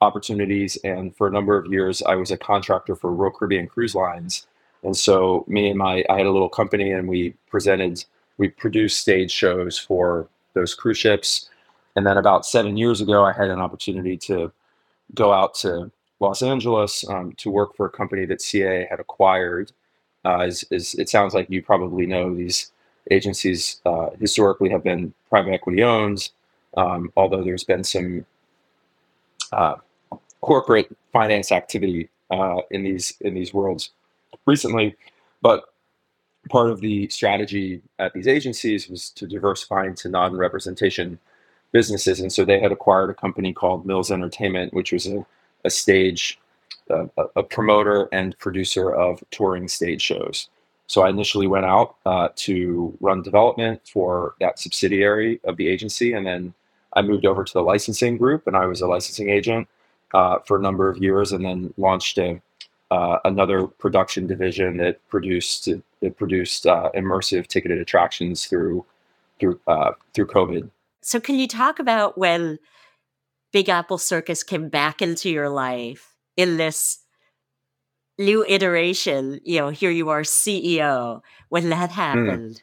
opportunities. 0.00 0.76
And 0.84 1.16
for 1.16 1.26
a 1.26 1.30
number 1.30 1.56
of 1.56 1.66
years, 1.66 2.02
I 2.02 2.14
was 2.14 2.30
a 2.30 2.36
contractor 2.36 2.94
for 2.94 3.12
Royal 3.12 3.30
Caribbean 3.30 3.66
Cruise 3.66 3.94
Lines. 3.94 4.46
And 4.82 4.96
so 4.96 5.44
me 5.48 5.68
and 5.70 5.78
my, 5.78 6.04
I 6.10 6.18
had 6.18 6.26
a 6.26 6.30
little 6.30 6.48
company 6.48 6.92
and 6.92 7.08
we 7.08 7.34
presented, 7.48 8.04
we 8.36 8.48
produced 8.48 9.00
stage 9.00 9.30
shows 9.30 9.78
for 9.78 10.28
those 10.52 10.74
cruise 10.74 10.98
ships. 10.98 11.48
And 11.96 12.06
then 12.06 12.16
about 12.16 12.44
seven 12.44 12.76
years 12.76 13.00
ago, 13.00 13.24
I 13.24 13.32
had 13.32 13.48
an 13.48 13.60
opportunity 13.60 14.16
to 14.18 14.52
go 15.14 15.32
out 15.32 15.54
to 15.56 15.90
Los 16.20 16.42
Angeles 16.42 17.08
um, 17.08 17.32
to 17.38 17.50
work 17.50 17.76
for 17.76 17.86
a 17.86 17.90
company 17.90 18.24
that 18.26 18.42
CA 18.42 18.86
had 18.88 19.00
acquired. 19.00 19.72
Uh, 20.24 20.40
as, 20.40 20.64
as 20.70 20.94
it 20.94 21.08
sounds 21.08 21.34
like 21.34 21.50
you 21.50 21.62
probably 21.62 22.06
know, 22.06 22.34
these 22.34 22.72
agencies 23.10 23.80
uh, 23.84 24.10
historically 24.18 24.70
have 24.70 24.82
been 24.82 25.12
private 25.28 25.52
equity 25.52 25.82
owned, 25.82 26.30
um, 26.76 27.12
although 27.16 27.42
there's 27.44 27.64
been 27.64 27.84
some 27.84 28.24
uh, 29.54 29.76
corporate 30.40 30.88
finance 31.12 31.52
activity 31.52 32.08
uh, 32.30 32.58
in 32.70 32.82
these 32.82 33.14
in 33.20 33.34
these 33.34 33.54
worlds 33.54 33.90
recently. 34.46 34.96
But 35.40 35.64
part 36.50 36.70
of 36.70 36.80
the 36.80 37.08
strategy 37.08 37.80
at 37.98 38.12
these 38.12 38.28
agencies 38.28 38.88
was 38.88 39.10
to 39.10 39.26
diversify 39.26 39.86
into 39.86 40.08
non-representation 40.08 41.18
businesses, 41.72 42.20
and 42.20 42.32
so 42.32 42.44
they 42.44 42.60
had 42.60 42.72
acquired 42.72 43.10
a 43.10 43.14
company 43.14 43.52
called 43.52 43.86
Mills 43.86 44.10
Entertainment, 44.10 44.72
which 44.74 44.92
was 44.92 45.06
a, 45.06 45.24
a 45.64 45.70
stage, 45.70 46.38
a, 46.90 47.08
a 47.36 47.42
promoter 47.42 48.08
and 48.12 48.38
producer 48.38 48.94
of 48.94 49.22
touring 49.30 49.68
stage 49.68 50.02
shows. 50.02 50.48
So 50.86 51.02
I 51.02 51.08
initially 51.08 51.46
went 51.46 51.64
out 51.64 51.96
uh, 52.04 52.28
to 52.36 52.96
run 53.00 53.22
development 53.22 53.80
for 53.90 54.34
that 54.40 54.58
subsidiary 54.58 55.40
of 55.44 55.56
the 55.56 55.68
agency, 55.68 56.12
and 56.12 56.26
then 56.26 56.54
I 56.94 57.02
moved 57.02 57.26
over 57.26 57.44
to 57.44 57.52
the 57.52 57.62
licensing 57.62 58.16
group, 58.16 58.46
and 58.46 58.56
I 58.56 58.66
was 58.66 58.80
a 58.80 58.86
licensing 58.86 59.28
agent 59.28 59.68
uh, 60.12 60.38
for 60.46 60.56
a 60.58 60.62
number 60.62 60.88
of 60.88 60.98
years, 60.98 61.32
and 61.32 61.44
then 61.44 61.74
launched 61.76 62.18
a 62.18 62.40
uh, 62.90 63.18
another 63.24 63.66
production 63.66 64.26
division 64.26 64.76
that 64.76 65.06
produced 65.08 65.68
that 66.00 66.16
produced 66.16 66.66
uh, 66.66 66.90
immersive 66.94 67.46
ticketed 67.46 67.78
attractions 67.78 68.46
through 68.46 68.84
through 69.40 69.60
uh, 69.66 69.92
through 70.12 70.26
COVID. 70.26 70.70
So, 71.00 71.20
can 71.20 71.36
you 71.36 71.48
talk 71.48 71.78
about 71.78 72.16
when 72.16 72.58
Big 73.52 73.68
Apple 73.68 73.98
Circus 73.98 74.42
came 74.42 74.68
back 74.68 75.02
into 75.02 75.30
your 75.30 75.48
life 75.48 76.14
in 76.36 76.56
this 76.56 76.98
new 78.18 78.44
iteration? 78.46 79.40
You 79.44 79.60
know, 79.60 79.68
here 79.70 79.90
you 79.90 80.10
are, 80.10 80.22
CEO, 80.22 81.20
when 81.48 81.70
that 81.70 81.90
happened. 81.90 82.62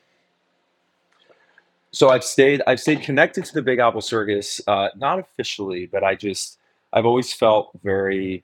So 1.91 2.09
I've 2.09 2.23
stayed 2.23 2.61
I've 2.67 2.79
stayed 2.79 3.01
connected 3.01 3.45
to 3.45 3.53
the 3.53 3.61
Big 3.61 3.79
Apple 3.79 4.01
Circus, 4.01 4.61
uh, 4.67 4.89
not 4.95 5.19
officially, 5.19 5.85
but 5.87 6.03
I 6.03 6.15
just 6.15 6.57
I've 6.93 7.05
always 7.05 7.33
felt 7.33 7.71
very 7.83 8.43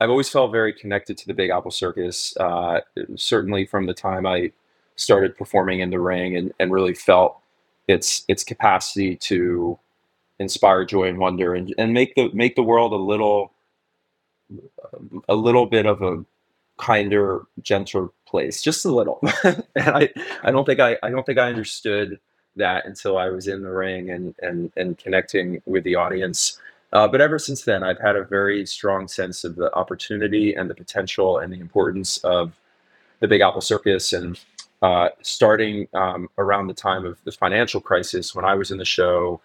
I've 0.00 0.10
always 0.10 0.28
felt 0.28 0.52
very 0.52 0.72
connected 0.72 1.16
to 1.18 1.26
the 1.26 1.34
Big 1.34 1.50
Apple 1.50 1.70
Circus. 1.70 2.36
Uh, 2.36 2.80
certainly 3.16 3.66
from 3.66 3.86
the 3.86 3.94
time 3.94 4.26
I 4.26 4.52
started 4.96 5.36
performing 5.36 5.80
in 5.80 5.90
the 5.90 6.00
ring, 6.00 6.36
and, 6.36 6.52
and 6.60 6.72
really 6.72 6.94
felt 6.94 7.38
its 7.88 8.24
its 8.28 8.44
capacity 8.44 9.16
to 9.16 9.78
inspire 10.38 10.84
joy 10.84 11.04
and 11.08 11.18
wonder, 11.18 11.54
and, 11.54 11.74
and 11.78 11.92
make 11.92 12.14
the 12.14 12.30
make 12.34 12.56
the 12.56 12.62
world 12.62 12.92
a 12.92 12.96
little 12.96 13.52
a 15.28 15.34
little 15.34 15.66
bit 15.66 15.86
of 15.86 16.02
a 16.02 16.24
kinder, 16.78 17.42
gentler 17.62 18.10
place, 18.26 18.62
just 18.62 18.84
a 18.84 18.94
little. 18.94 19.20
and 19.44 19.64
I 19.76 20.10
I 20.42 20.50
don't 20.50 20.64
think 20.64 20.80
I 20.80 20.96
I 21.02 21.10
don't 21.10 21.24
think 21.26 21.38
I 21.38 21.48
understood 21.48 22.18
that 22.56 22.86
until 22.86 23.18
I 23.18 23.28
was 23.28 23.48
in 23.48 23.62
the 23.62 23.70
ring 23.70 24.10
and 24.10 24.34
and 24.42 24.72
and 24.76 24.98
connecting 24.98 25.62
with 25.66 25.84
the 25.84 25.94
audience. 25.94 26.60
Uh, 26.92 27.06
but 27.08 27.20
ever 27.20 27.38
since 27.38 27.62
then, 27.62 27.82
I've 27.82 28.00
had 28.00 28.16
a 28.16 28.24
very 28.24 28.64
strong 28.64 29.08
sense 29.08 29.44
of 29.44 29.56
the 29.56 29.74
opportunity 29.74 30.54
and 30.54 30.70
the 30.70 30.74
potential 30.74 31.38
and 31.38 31.52
the 31.52 31.60
importance 31.60 32.18
of 32.18 32.58
the 33.20 33.28
Big 33.28 33.40
Apple 33.40 33.60
Circus. 33.60 34.12
And 34.12 34.38
uh, 34.82 35.08
starting 35.22 35.88
um, 35.94 36.28
around 36.38 36.68
the 36.68 36.74
time 36.74 37.04
of 37.04 37.18
the 37.24 37.32
financial 37.32 37.80
crisis, 37.80 38.34
when 38.34 38.44
I 38.44 38.54
was 38.54 38.70
in 38.70 38.78
the 38.78 38.84
show, 38.84 39.40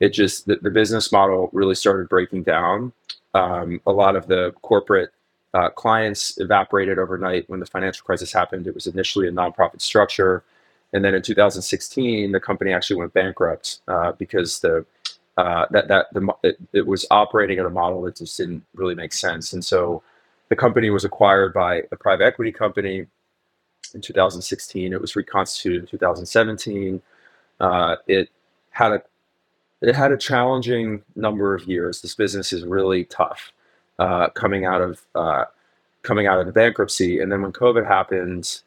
it 0.00 0.10
just 0.10 0.46
the, 0.46 0.56
the 0.56 0.70
business 0.70 1.12
model 1.12 1.48
really 1.52 1.74
started 1.74 2.08
breaking 2.08 2.42
down. 2.42 2.92
Um, 3.34 3.80
a 3.86 3.92
lot 3.92 4.16
of 4.16 4.26
the 4.26 4.52
corporate 4.62 5.12
uh, 5.54 5.70
clients 5.70 6.38
evaporated 6.40 6.98
overnight 6.98 7.48
when 7.48 7.60
the 7.60 7.66
financial 7.66 8.04
crisis 8.04 8.32
happened. 8.32 8.66
It 8.66 8.74
was 8.74 8.86
initially 8.86 9.28
a 9.28 9.32
nonprofit 9.32 9.80
structure. 9.80 10.42
And 10.92 11.04
then 11.04 11.14
in 11.14 11.22
2016, 11.22 12.32
the 12.32 12.40
company 12.40 12.72
actually 12.72 12.96
went 12.96 13.12
bankrupt 13.12 13.80
uh, 13.88 14.12
because 14.12 14.60
the 14.60 14.84
uh, 15.36 15.66
that 15.70 15.88
that 15.88 16.06
the 16.12 16.34
it, 16.42 16.58
it 16.72 16.86
was 16.86 17.06
operating 17.10 17.58
at 17.58 17.66
a 17.66 17.70
model 17.70 18.02
that 18.02 18.16
just 18.16 18.36
didn't 18.36 18.64
really 18.74 18.94
make 18.94 19.12
sense. 19.12 19.52
And 19.52 19.64
so 19.64 20.02
the 20.48 20.56
company 20.56 20.90
was 20.90 21.04
acquired 21.04 21.54
by 21.54 21.82
a 21.92 21.96
private 21.96 22.24
equity 22.24 22.52
company 22.52 23.06
in 23.94 24.00
2016. 24.00 24.92
It 24.92 25.00
was 25.00 25.16
reconstituted 25.16 25.82
in 25.82 25.86
2017. 25.86 27.00
Uh, 27.60 27.96
it 28.06 28.28
had 28.70 28.92
a 28.92 29.02
it 29.80 29.94
had 29.94 30.12
a 30.12 30.16
challenging 30.16 31.02
number 31.16 31.54
of 31.54 31.66
years. 31.66 32.02
This 32.02 32.14
business 32.14 32.52
is 32.52 32.64
really 32.64 33.04
tough 33.04 33.52
uh, 33.98 34.28
coming 34.30 34.64
out 34.64 34.82
of 34.82 35.00
uh, 35.14 35.44
coming 36.02 36.26
out 36.26 36.40
of 36.40 36.46
the 36.46 36.52
bankruptcy. 36.52 37.20
And 37.20 37.30
then 37.30 37.42
when 37.42 37.52
COVID 37.52 37.86
happened, 37.86 38.60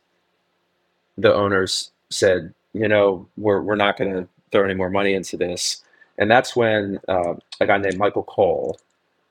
the 1.18 1.34
owners 1.34 1.92
said, 2.14 2.54
you 2.74 2.88
know, 2.88 3.28
we're 3.38 3.62
we're 3.62 3.76
not 3.76 3.98
going 3.98 4.14
to 4.14 4.28
throw 4.52 4.64
any 4.64 4.74
more 4.74 4.90
money 4.90 5.14
into 5.14 5.38
this. 5.38 5.84
And 6.18 6.30
that's 6.30 6.56
when 6.56 7.00
uh, 7.08 7.34
a 7.60 7.68
guy 7.68 7.78
named 7.78 7.98
Michael 7.98 8.24
Cohl 8.24 8.80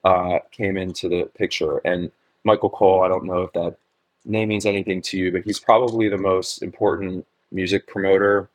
uh, 0.05 0.41
came 0.51 0.77
into 0.77 1.09
the 1.09 1.31
picture. 1.37 1.79
And 1.79 2.11
Michael 2.45 2.71
Cohl, 2.71 3.03
I 3.03 3.09
don't 3.09 3.25
know 3.25 3.43
if 3.43 3.53
that 3.53 3.77
name 4.25 4.49
means 4.49 4.67
anything 4.67 5.01
to 5.03 5.19
you, 5.19 5.33
but 5.33 5.43
he's 5.43 5.61
probably 5.61 6.09
the 6.09 6.19
most 6.19 6.63
important 6.63 7.27
music 7.53 7.87
promoter 7.87 8.49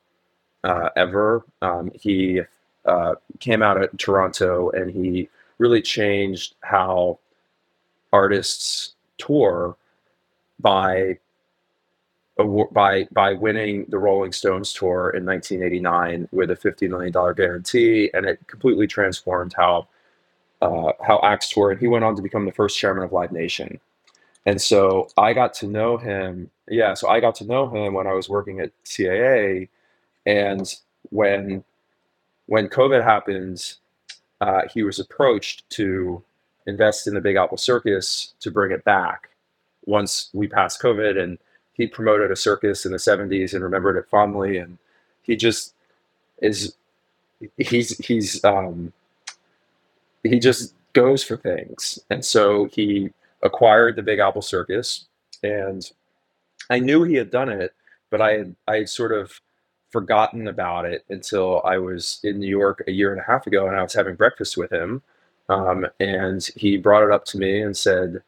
uh, 0.63 0.89
ever. 0.95 1.45
Um, 1.61 1.91
he 1.93 2.41
uh, 2.85 3.15
came 3.39 3.61
out 3.61 3.81
of 3.81 3.97
Toronto 3.97 4.69
and 4.71 4.91
he 4.91 5.29
really 5.57 5.81
changed 5.81 6.55
how 6.61 7.19
artists 8.11 8.95
tour 9.17 9.75
by 10.59 11.17
by 12.37 13.07
by 13.11 13.33
winning 13.33 13.85
the 13.89 13.97
Rolling 13.97 14.31
Stones 14.31 14.73
tour 14.73 15.11
in 15.11 15.25
1989 15.25 16.29
with 16.31 16.51
a 16.51 16.55
50 16.55 16.87
million 16.87 17.11
dollar 17.11 17.33
guarantee, 17.33 18.09
and 18.13 18.25
it 18.25 18.39
completely 18.47 18.87
transformed 18.87 19.53
how 19.55 19.87
uh, 20.61 20.91
how 21.05 21.19
acts 21.23 21.49
tour. 21.49 21.71
And 21.71 21.79
he 21.79 21.87
went 21.87 22.03
on 22.03 22.15
to 22.15 22.21
become 22.21 22.45
the 22.45 22.51
first 22.51 22.77
chairman 22.77 23.03
of 23.03 23.11
Live 23.11 23.31
Nation. 23.31 23.79
And 24.45 24.61
so 24.61 25.09
I 25.17 25.33
got 25.33 25.53
to 25.55 25.67
know 25.67 25.97
him. 25.97 26.49
Yeah, 26.69 26.93
so 26.93 27.09
I 27.09 27.19
got 27.19 27.35
to 27.35 27.45
know 27.45 27.67
him 27.69 27.93
when 27.93 28.07
I 28.07 28.13
was 28.13 28.29
working 28.29 28.59
at 28.59 28.71
CAA, 28.85 29.69
and 30.25 30.73
when 31.09 31.63
when 32.45 32.69
COVID 32.69 33.03
happened, 33.03 33.75
uh, 34.41 34.61
he 34.73 34.83
was 34.83 34.99
approached 34.99 35.69
to 35.71 36.23
invest 36.65 37.07
in 37.07 37.13
the 37.13 37.21
Big 37.21 37.35
Apple 37.35 37.57
Circus 37.57 38.33
to 38.39 38.51
bring 38.51 38.71
it 38.71 38.83
back 38.83 39.29
once 39.85 40.29
we 40.33 40.47
passed 40.47 40.81
COVID. 40.81 41.21
And 41.21 41.37
he 41.77 41.87
promoted 41.87 42.31
a 42.31 42.35
circus 42.35 42.85
in 42.85 42.91
the 42.91 42.97
70s 42.97 43.53
and 43.53 43.63
remembered 43.63 43.97
it 43.97 44.09
fondly. 44.09 44.57
And 44.57 44.77
he 45.21 45.35
just 45.35 45.73
is, 46.41 46.75
he's, 47.57 47.97
he's, 48.05 48.43
um, 48.43 48.91
he 50.23 50.39
just 50.39 50.73
goes 50.93 51.23
for 51.23 51.37
things. 51.37 51.99
And 52.09 52.25
so 52.25 52.65
he 52.65 53.11
acquired 53.43 53.95
the 53.95 54.01
Big 54.01 54.19
Apple 54.19 54.41
Circus. 54.41 55.05
And 55.43 55.89
I 56.69 56.79
knew 56.79 57.03
he 57.03 57.15
had 57.15 57.29
done 57.29 57.49
it, 57.49 57.73
but 58.09 58.21
I 58.21 58.33
had, 58.33 58.55
I 58.67 58.75
had 58.77 58.89
sort 58.89 59.11
of 59.11 59.39
forgotten 59.91 60.47
about 60.47 60.85
it 60.85 61.05
until 61.09 61.61
I 61.63 61.77
was 61.77 62.19
in 62.23 62.39
New 62.39 62.49
York 62.49 62.83
a 62.87 62.91
year 62.91 63.11
and 63.11 63.21
a 63.21 63.23
half 63.23 63.47
ago 63.47 63.67
and 63.67 63.75
I 63.75 63.83
was 63.83 63.93
having 63.93 64.15
breakfast 64.15 64.57
with 64.57 64.71
him. 64.71 65.01
Um, 65.49 65.85
and 65.99 66.43
he 66.55 66.75
brought 66.75 67.03
it 67.03 67.11
up 67.11 67.23
to 67.25 67.37
me 67.37 67.61
and 67.61 67.77
said, 67.77 68.21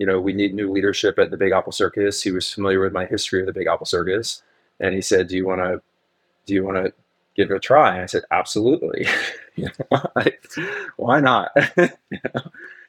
you 0.00 0.06
know, 0.06 0.18
we 0.18 0.32
need 0.32 0.54
new 0.54 0.72
leadership 0.72 1.18
at 1.18 1.30
the 1.30 1.36
Big 1.36 1.52
Apple 1.52 1.72
Circus. 1.72 2.22
He 2.22 2.30
was 2.30 2.50
familiar 2.50 2.80
with 2.80 2.94
my 2.94 3.04
history 3.04 3.40
of 3.40 3.46
the 3.46 3.52
Big 3.52 3.66
Apple 3.66 3.84
Circus. 3.84 4.42
And 4.80 4.94
he 4.94 5.02
said, 5.02 5.28
do 5.28 5.36
you 5.36 5.46
want 5.46 5.60
to, 5.60 5.82
do 6.46 6.54
you 6.54 6.64
want 6.64 6.78
to 6.78 6.94
give 7.36 7.50
it 7.50 7.56
a 7.56 7.60
try? 7.60 7.92
And 7.92 8.02
I 8.02 8.06
said, 8.06 8.22
absolutely. 8.30 9.06
why 10.96 11.20
not? 11.20 11.54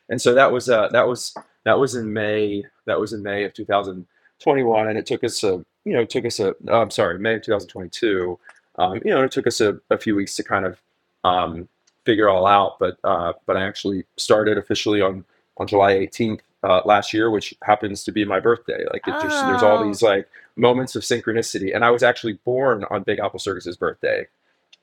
And 0.10 0.21
so 0.21 0.34
that 0.34 0.52
was, 0.52 0.69
uh, 0.69 0.89
that 0.89 1.08
was, 1.08 1.34
that 1.63 1.80
was 1.80 1.95
in 1.95 2.12
May, 2.12 2.65
that 2.84 3.00
was 3.00 3.13
in 3.13 3.24
May 3.24 3.45
of 3.45 3.54
2021. 3.54 4.88
And 4.89 4.97
it 4.97 5.06
took 5.06 5.24
us 5.24 5.41
a, 5.41 5.63
you 5.86 5.93
know, 5.93 6.02
it 6.02 6.10
took 6.10 6.26
us 6.26 6.38
a, 6.41 6.54
oh, 6.67 6.82
I'm 6.82 6.91
sorry, 6.91 7.17
May 7.17 7.36
of 7.36 7.43
2022. 7.43 8.38
Um, 8.78 9.00
you 9.06 9.12
know, 9.12 9.24
it 9.24 9.32
took 9.32 9.47
us 9.47 9.62
a, 9.62 9.80
a 9.89 9.97
few 9.97 10.13
weeks 10.13 10.36
to 10.36 10.43
kind 10.43 10.65
of, 10.65 10.82
um, 11.24 11.69
figure 12.04 12.28
all 12.28 12.45
out. 12.45 12.78
But 12.80 12.97
uh, 13.04 13.34
but 13.45 13.58
I 13.58 13.65
actually 13.65 14.04
started 14.17 14.58
officially 14.58 15.02
on 15.02 15.24
on 15.58 15.67
July 15.67 15.93
18th 15.93 16.41
uh, 16.63 16.82
last 16.86 17.13
year, 17.13 17.30
which 17.32 17.54
happens 17.63 18.04
to 18.04 18.12
be 18.12 18.26
my 18.26 18.39
birthday. 18.39 18.86
Like 18.91 19.08
it 19.08 19.12
just 19.21 19.45
there's 19.47 19.63
all 19.63 19.80
Oh. 19.80 19.88
these 19.88 20.02
like 20.02 20.28
moments 20.56 20.95
of 20.95 21.04
synchronicity, 21.04 21.74
and 21.76 21.84
I 21.84 21.91
was 21.91 22.04
actually 22.04 22.34
born 22.45 22.86
on 22.91 23.04
Big 23.04 23.19
Apple 23.19 23.39
Circus's 23.39 23.78
birthday, 23.78 24.28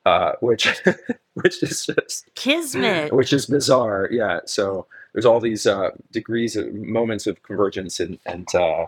uh, 0.07 0.33
which 0.41 0.67
which 1.35 1.63
is 1.63 1.87
just 1.87 2.27
Kismet. 2.35 3.13
which 3.13 3.33
is 3.33 3.47
bizarre. 3.47 4.09
Yeah. 4.11 4.41
So 4.47 4.87
there's 5.13 5.27
all 5.27 5.41
these 5.41 5.67
uh, 5.67 5.91
degrees 6.13 6.57
of 6.57 6.73
moments 6.75 7.27
of 7.27 7.43
convergence, 7.43 8.01
and 8.01 8.19
and 8.27 8.53
uh, 8.55 8.87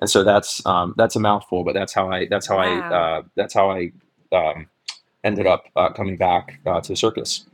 and 0.00 0.08
so 0.10 0.24
that's 0.24 0.64
um, 0.66 0.94
that's 0.96 1.16
a 1.16 1.20
mouthful, 1.20 1.64
but 1.64 1.74
that's 1.74 1.92
how 1.92 2.10
I 2.10 2.26
that's 2.26 2.46
how 2.46 2.58
I 2.58 2.68
uh, 2.78 3.22
that's 3.34 3.54
how 3.54 3.70
I 3.70 3.92
um, 4.32 4.66
ended 5.24 5.46
up 5.46 5.64
uh, 5.76 5.90
coming 5.90 6.16
back 6.16 6.60
uh, 6.66 6.80
to 6.80 6.88
the 6.92 6.96
circus. 6.96 7.44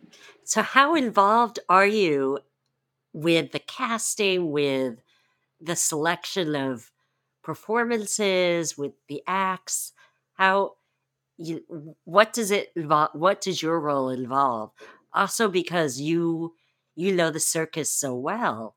So, 0.44 0.62
how 0.62 0.94
involved 0.94 1.58
are 1.68 1.86
you 1.86 2.38
with 3.16 3.52
the 3.52 3.58
casting, 3.60 4.50
with 4.50 5.00
the 5.58 5.74
selection 5.74 6.54
of 6.54 6.92
performances, 7.42 8.76
with 8.76 8.92
the 9.08 9.22
acts? 9.26 9.92
How 10.34 10.74
you? 11.38 11.64
What 12.04 12.32
does 12.34 12.50
it 12.50 12.72
involve? 12.76 13.10
What 13.14 13.40
does 13.40 13.62
your 13.62 13.80
role 13.80 14.10
involve? 14.10 14.70
Also, 15.14 15.48
because 15.48 15.98
you 15.98 16.54
you 16.94 17.12
know 17.12 17.30
the 17.30 17.40
circus 17.40 17.90
so 17.90 18.14
well. 18.14 18.74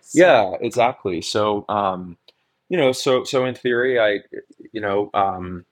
So- 0.00 0.18
Yeah, 0.18 0.54
exactly. 0.60 1.20
So, 1.22 1.64
um, 1.68 2.16
you 2.68 2.76
know, 2.76 2.92
so 2.92 3.22
so 3.24 3.44
in 3.44 3.54
theory, 3.54 4.00
I, 4.00 4.20
you 4.72 4.80
know, 4.80 5.10
um, 5.14 5.64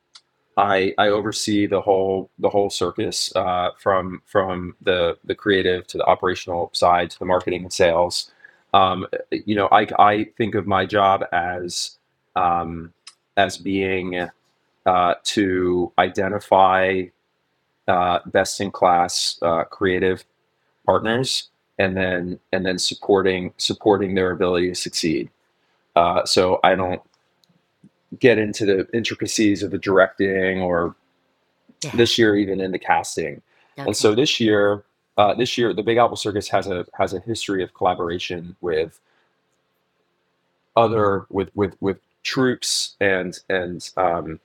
I 0.57 0.95
I 0.99 1.09
oversee 1.09 1.67
the 1.67 1.81
whole 1.81 2.31
the 2.39 2.49
whole 2.49 2.71
circus 2.71 3.35
uh, 3.37 3.71
from 3.79 4.23
from 4.27 4.77
the 4.83 5.19
the 5.25 5.35
creative 5.35 5.87
to 5.89 5.99
the 5.99 6.05
operational 6.07 6.71
side 6.73 7.11
to 7.11 7.19
the 7.19 7.25
marketing 7.27 7.63
and 7.63 7.73
sales. 7.73 8.31
Um, 8.75 9.07
you 9.31 9.55
know, 9.55 9.69
I 9.73 9.87
I 9.99 10.25
think 10.37 10.55
of 10.55 10.67
my 10.67 10.87
job 10.87 11.25
as 11.33 11.99
um, 12.37 12.93
as 13.37 13.59
being 13.59 14.29
uh, 14.87 15.15
to 15.25 15.93
identify 15.99 17.05
uh, 17.89 18.21
best 18.27 18.61
in 18.61 18.71
class 18.71 19.39
uh, 19.43 19.65
creative 19.65 20.25
partners 20.87 21.51
and 21.79 21.97
then 21.97 22.39
and 22.53 22.65
then 22.65 22.79
supporting 22.79 23.53
supporting 23.59 24.15
their 24.15 24.31
ability 24.33 24.69
to 24.69 24.75
succeed. 24.75 25.31
Uh, 25.97 26.25
so 26.25 26.61
I 26.65 26.75
don't 26.75 27.03
get 28.19 28.39
into 28.39 28.67
the 28.67 28.87
intricacies 28.93 29.63
of 29.63 29.71
the 29.71 29.79
directing 29.79 30.61
or 30.61 30.95
Yeah. 31.85 31.91
this 31.95 32.19
year 32.19 32.37
even 32.37 32.61
in 32.61 32.73
the 32.73 32.79
casting. 32.79 33.43
Okay. 33.79 33.87
And 33.87 33.97
so 33.97 34.15
this 34.15 34.41
year, 34.41 34.85
uh, 35.19 35.35
this 35.35 35.57
year 35.59 35.73
the 35.73 35.83
Big 35.83 35.99
Apple 35.99 36.17
Circus 36.17 36.49
has 36.49 36.67
a 36.67 36.87
has 36.95 37.13
a 37.13 37.21
history 37.21 37.63
of 37.63 37.75
collaboration 37.75 38.57
with 38.61 38.99
other 40.77 41.27
with 41.31 41.51
with 41.55 41.77
with 41.81 41.99
troupes 42.23 42.97
and 43.01 43.39
and 43.49 43.91
um, 43.97 44.41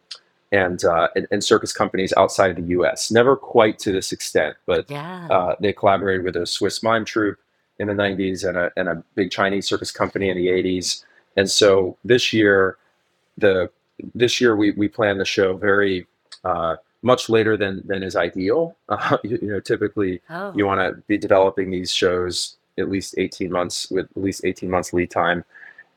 and, 0.51 0.84
uh, 0.84 1.07
and 1.15 1.27
and 1.31 1.43
circus 1.43 1.71
companies 1.73 2.13
outside 2.17 2.51
of 2.51 2.57
the 2.57 2.69
U.S. 2.71 3.12
Never 3.12 3.36
quite 3.36 3.79
to 3.79 3.91
this 3.91 4.12
extent, 4.12 4.55
but 4.65 4.89
yeah. 4.89 5.27
uh, 5.29 5.55
they 5.60 5.71
collaborated 5.73 6.25
with 6.25 6.36
a 6.36 6.45
Swiss 6.45 6.84
mime 6.84 7.05
troupe 7.05 7.39
in 7.79 7.88
the 7.88 7.93
90s 7.93 8.47
and 8.47 8.57
a, 8.57 8.71
and 8.77 8.88
a 8.88 9.03
big 9.15 9.31
Chinese 9.31 9.65
circus 9.65 9.91
company 9.91 10.29
in 10.29 10.38
the 10.38 10.47
80s. 10.47 11.03
And 11.36 11.49
so 11.49 11.97
this 12.03 12.31
year, 12.31 12.77
the 13.41 13.69
this 14.15 14.41
year 14.41 14.56
we, 14.56 14.71
we 14.71 14.88
plan 14.88 15.17
the 15.17 15.25
show 15.25 15.56
very 15.56 16.08
uh, 16.43 16.75
much 17.01 17.30
later 17.30 17.58
than 17.58 17.82
than 17.86 18.04
is 18.04 18.15
ideal. 18.15 18.75
Uh, 18.89 19.17
you, 19.23 19.39
you 19.41 19.47
know, 19.49 19.60
typically 19.60 20.21
oh. 20.30 20.54
you 20.56 20.65
want 20.65 20.80
to 20.80 21.01
be 21.08 21.17
developing 21.17 21.69
these 21.69 21.91
shows 21.91 22.58
at 22.77 22.89
least 22.89 23.15
18 23.17 23.51
months 23.51 23.91
with 23.91 24.06
at 24.15 24.23
least 24.23 24.41
18 24.45 24.69
months 24.69 24.93
lead 24.93 25.12
time. 25.12 25.43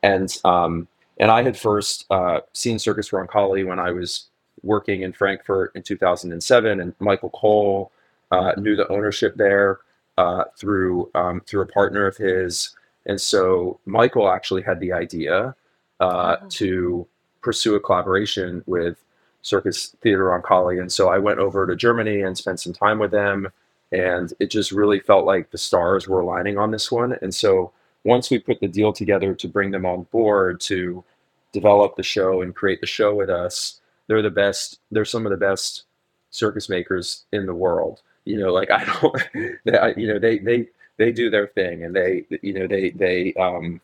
And 0.03 0.35
um, 0.43 0.87
and 1.17 1.31
I 1.31 1.43
had 1.43 1.57
first 1.57 2.05
uh, 2.09 2.41
seen 2.53 2.77
Circus 2.77 3.09
Roncalli 3.09 3.65
when 3.65 3.79
I 3.79 3.91
was 3.91 4.25
working 4.63 5.01
in 5.03 5.13
Frankfurt 5.13 5.71
in 5.75 5.83
2007, 5.83 6.79
and 6.79 6.93
Michael 6.99 7.29
Cohl 7.29 7.91
uh, 8.31 8.51
knew 8.57 8.75
the 8.75 8.87
ownership 8.89 9.35
there 9.35 9.79
uh, 10.17 10.45
through 10.57 11.09
um, 11.15 11.41
through 11.41 11.61
a 11.61 11.67
partner 11.67 12.05
of 12.05 12.17
his, 12.17 12.75
and 13.05 13.19
so 13.19 13.79
Michael 13.85 14.29
actually 14.29 14.61
had 14.61 14.79
the 14.79 14.91
idea 14.91 15.55
uh, 15.99 16.37
Oh. 16.41 16.47
to 16.49 17.07
pursue 17.45 17.75
a 17.75 17.79
collaboration 17.79 18.63
with 18.65 18.97
Circus 19.43 19.95
Theater 20.01 20.25
Roncalli, 20.25 20.81
and 20.81 20.91
so 20.91 21.09
I 21.09 21.19
went 21.19 21.37
over 21.39 21.67
to 21.67 21.75
Germany 21.75 22.21
and 22.21 22.35
spent 22.35 22.59
some 22.59 22.73
time 22.73 22.97
with 22.97 23.11
them, 23.11 23.49
and 23.91 24.33
it 24.39 24.47
just 24.47 24.71
really 24.71 24.99
felt 24.99 25.25
like 25.25 25.51
the 25.51 25.59
stars 25.59 26.07
were 26.07 26.21
aligning 26.21 26.57
on 26.57 26.71
this 26.71 26.91
one, 26.91 27.15
and 27.21 27.33
so 27.33 27.71
once 28.03 28.31
we 28.31 28.39
put 28.39 28.59
the 28.59 28.67
deal 28.67 28.91
together 28.91 29.35
to 29.35 29.47
bring 29.47 29.69
them 29.69 29.85
on 29.85 30.03
board 30.11 30.59
to 30.61 31.03
develop 31.51 31.95
the 31.95 32.03
show 32.03 32.41
and 32.41 32.55
create 32.55 32.81
the 32.81 32.87
show 32.87 33.13
with 33.13 33.29
us, 33.29 33.79
they're 34.07 34.23
the 34.23 34.29
best. 34.31 34.79
They're 34.91 35.05
some 35.05 35.25
of 35.25 35.31
the 35.31 35.37
best 35.37 35.83
circus 36.31 36.67
makers 36.67 37.25
in 37.31 37.45
the 37.45 37.53
world. 37.53 38.01
You 38.25 38.39
know, 38.39 38.51
like 38.51 38.71
I 38.79 38.83
don't, 38.85 39.97
you 39.97 40.07
know, 40.07 40.19
they 40.19 40.39
they 40.39 40.67
they 40.97 41.11
do 41.11 41.29
their 41.29 41.47
thing, 41.47 41.83
and 41.83 41.95
they, 41.95 42.25
you 42.41 42.53
know, 42.53 42.67
they 42.67 42.89
they, 42.89 43.33
um, 43.35 43.81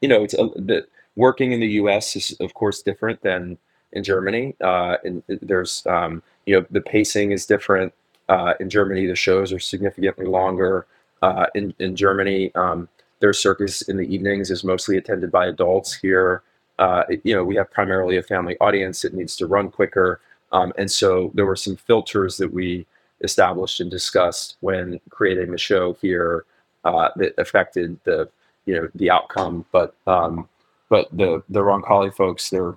you 0.00 0.08
know, 0.08 0.22
it's 0.24 0.34
a, 0.34 0.48
the 0.56 0.86
working 1.20 1.52
in 1.52 1.60
the 1.60 1.72
U.S. 1.82 2.16
is 2.16 2.32
of 2.40 2.54
course 2.54 2.80
different 2.80 3.20
than 3.22 3.58
in 3.92 4.02
Germany. 4.02 4.56
Uh, 4.60 4.96
and 5.04 5.22
there's, 5.42 5.86
um, 5.86 6.22
you 6.46 6.54
know, 6.54 6.66
the 6.70 6.80
pacing 6.80 7.32
is 7.32 7.44
different. 7.44 7.92
Uh, 8.28 8.54
in 8.58 8.70
Germany, 8.70 9.06
the 9.06 9.14
shows 9.16 9.52
are 9.52 9.58
significantly 9.58 10.26
longer. 10.26 10.86
Uh, 11.20 11.46
in 11.54 11.74
in 11.78 11.94
Germany, 11.94 12.54
um, 12.54 12.88
their 13.20 13.34
circus 13.34 13.82
in 13.82 13.96
the 13.98 14.14
evenings 14.14 14.50
is 14.50 14.64
mostly 14.64 14.96
attended 14.96 15.30
by 15.30 15.46
adults. 15.46 15.92
Here, 15.92 16.42
uh, 16.78 17.02
you 17.24 17.34
know, 17.34 17.44
we 17.44 17.56
have 17.56 17.70
primarily 17.70 18.16
a 18.16 18.22
family 18.22 18.56
audience. 18.58 19.04
It 19.04 19.12
needs 19.12 19.36
to 19.36 19.46
run 19.46 19.70
quicker, 19.70 20.20
um, 20.52 20.72
and 20.78 20.90
so 20.90 21.30
there 21.34 21.44
were 21.44 21.56
some 21.66 21.76
filters 21.76 22.38
that 22.38 22.52
we 22.52 22.86
established 23.22 23.80
and 23.80 23.90
discussed 23.90 24.56
when 24.60 24.98
creating 25.10 25.50
the 25.50 25.58
show 25.58 25.94
here 26.00 26.46
uh, 26.84 27.10
that 27.16 27.34
affected 27.36 27.98
the 28.04 28.28
you 28.64 28.74
know 28.76 28.88
the 28.94 29.10
outcome. 29.10 29.66
But 29.72 29.94
um, 30.06 30.48
but 30.90 31.08
the 31.16 31.42
the 31.48 31.60
Roncalli 31.60 32.14
folks, 32.14 32.50
they're 32.50 32.74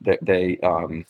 they, 0.00 0.18
they 0.22 0.58
um, 0.58 1.04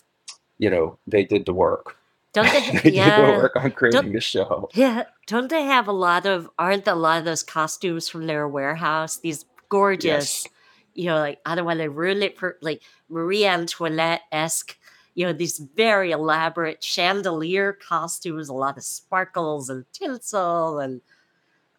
you 0.58 0.70
know 0.70 0.98
they 1.06 1.24
did 1.24 1.44
the 1.44 1.52
work. 1.52 1.96
Don't 2.32 2.46
they 2.50 2.60
they? 2.70 2.72
did 2.72 2.82
the 2.84 2.90
yeah. 2.92 3.30
work 3.38 3.56
on 3.56 3.70
creating 3.72 4.00
Don't- 4.02 4.12
the 4.14 4.20
show. 4.20 4.70
Yeah, 4.74 5.04
don't 5.26 5.50
they 5.50 5.64
have 5.64 5.86
a 5.88 5.92
lot 5.92 6.24
of? 6.24 6.48
Aren't 6.58 6.86
a 6.88 6.94
lot 6.94 7.18
of 7.18 7.24
those 7.26 7.42
costumes 7.42 8.08
from 8.08 8.26
their 8.26 8.48
warehouse? 8.48 9.18
These 9.18 9.44
gorgeous, 9.68 10.44
Yes. 10.44 10.48
you 10.94 11.06
know, 11.06 11.18
like 11.18 11.40
I 11.44 11.54
don't 11.54 11.66
want 11.66 11.80
to 11.80 11.88
ruin 11.90 12.22
it 12.22 12.38
for 12.38 12.56
like 12.62 12.80
Marie 13.10 13.44
Antoinette 13.44 14.22
esque, 14.32 14.78
you 15.14 15.26
know, 15.26 15.32
these 15.32 15.58
very 15.58 16.10
elaborate 16.12 16.82
chandelier 16.84 17.72
costumes, 17.72 18.48
a 18.48 18.54
lot 18.54 18.76
of 18.78 18.84
sparkles 18.84 19.68
and 19.70 19.84
tinsel, 19.92 20.78
and 20.78 21.00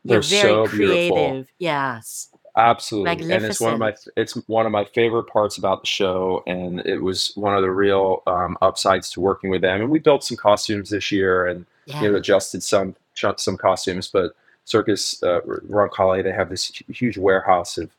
They're 0.06 0.22
very 0.22 0.41
so 0.41 0.67
beautiful. 0.67 1.15
creative. 1.17 1.48
Yes, 1.60 2.30
Absolutely, 2.55 3.31
and 3.31 3.45
it's 3.45 3.62
one 3.62 3.73
of 3.73 3.79
my 3.79 3.95
it's 4.17 4.33
one 4.47 4.65
of 4.65 4.71
my 4.71 4.85
favorite 4.85 5.25
parts 5.25 5.57
about 5.57 5.81
the 5.81 5.88
show, 5.88 6.43
and 6.47 6.79
it 6.85 7.01
was 7.01 7.31
one 7.35 7.55
of 7.55 7.62
the 7.62 7.71
real 7.71 8.23
um, 8.27 8.57
upsides 8.62 9.09
to 9.12 9.21
working 9.21 9.49
with 9.49 9.62
them. 9.62 9.81
And 9.81 9.89
we 9.89 9.99
built 9.99 10.23
some 10.23 10.38
costumes 10.38 10.89
this 10.89 11.12
year, 11.12 11.45
and 11.45 11.65
you 11.85 12.12
know 12.12 12.15
adjusted 12.17 12.63
some 12.63 12.95
some 13.38 13.57
costumes. 13.57 14.07
But 14.07 14.35
Circus 14.65 15.21
uh, 15.23 15.41
Roncalli, 15.41 16.23
they 16.23 16.31
have 16.31 16.49
this 16.49 16.71
huge 16.89 17.17
warehouse 17.17 17.77
of 17.77 17.91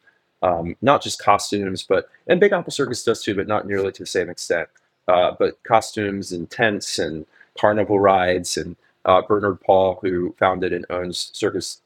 um, 0.43 0.77
not 0.83 1.03
just 1.03 1.23
costumes, 1.23 1.83
but 1.83 2.09
and 2.27 2.41
Big 2.41 2.53
Apple 2.53 2.73
Circus 2.73 3.05
does 3.05 3.23
too, 3.23 3.35
but 3.35 3.49
not 3.49 3.67
nearly 3.67 3.93
to 3.93 4.03
the 4.03 4.07
same 4.07 4.29
extent. 4.31 4.69
Uh, 5.09 5.33
but 5.39 5.63
costumes 5.65 6.33
and 6.33 6.51
tents 6.51 6.99
and 6.99 7.27
carnival 7.59 7.99
rides, 7.99 8.57
and 8.57 8.77
uh, 9.05 9.23
Bernhard 9.23 9.61
Paul, 9.61 9.99
who 10.03 10.35
founded 10.39 10.73
and 10.73 10.87
owns 10.91 11.31
Circus 11.33 11.81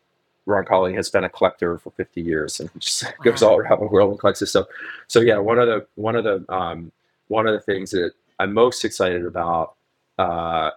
Roncalli 0.47 0.95
has 0.95 1.09
been 1.09 1.25
a 1.25 1.29
collector 1.29 1.79
for 1.79 1.91
50 1.91 2.21
years 2.21 2.61
and 2.61 2.71
just 2.79 3.05
goes 3.25 3.43
all 3.43 3.57
around 3.57 3.81
the 3.81 3.87
world 3.87 4.11
and 4.11 4.21
collects 4.21 4.41
this 4.41 4.51
stuff. 4.51 4.67
So 5.09 5.21
yeah, 5.21 5.39
one 5.39 5.59
of 5.59 5.67
the 5.67 5.87
one 5.95 6.17
of 6.17 6.25
the 6.25 6.45
um, 6.53 6.93
one 7.29 7.47
of 7.47 7.55
the 7.55 7.61
things 7.61 7.91
that 7.93 8.13
I'm 8.39 8.53
most 8.53 8.85
excited 8.85 9.25
about 9.25 9.75
uh, 10.19 10.71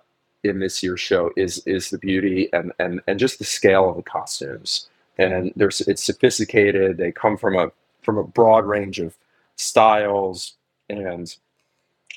in 0.43 0.59
this 0.59 0.81
year's 0.81 1.01
show 1.01 1.31
is 1.35 1.59
is 1.65 1.89
the 1.89 1.97
beauty 1.97 2.49
and 2.53 2.71
and 2.79 3.01
and 3.07 3.19
just 3.19 3.39
the 3.39 3.45
scale 3.45 3.89
of 3.89 3.97
the 3.97 4.03
costumes. 4.03 4.87
And 5.17 5.51
there's 5.55 5.81
it's 5.81 6.03
sophisticated. 6.03 6.97
They 6.97 7.11
come 7.11 7.37
from 7.37 7.57
a 7.57 7.71
from 8.03 8.17
a 8.17 8.23
broad 8.23 8.65
range 8.65 8.99
of 8.99 9.17
styles, 9.55 10.53
and 10.89 11.35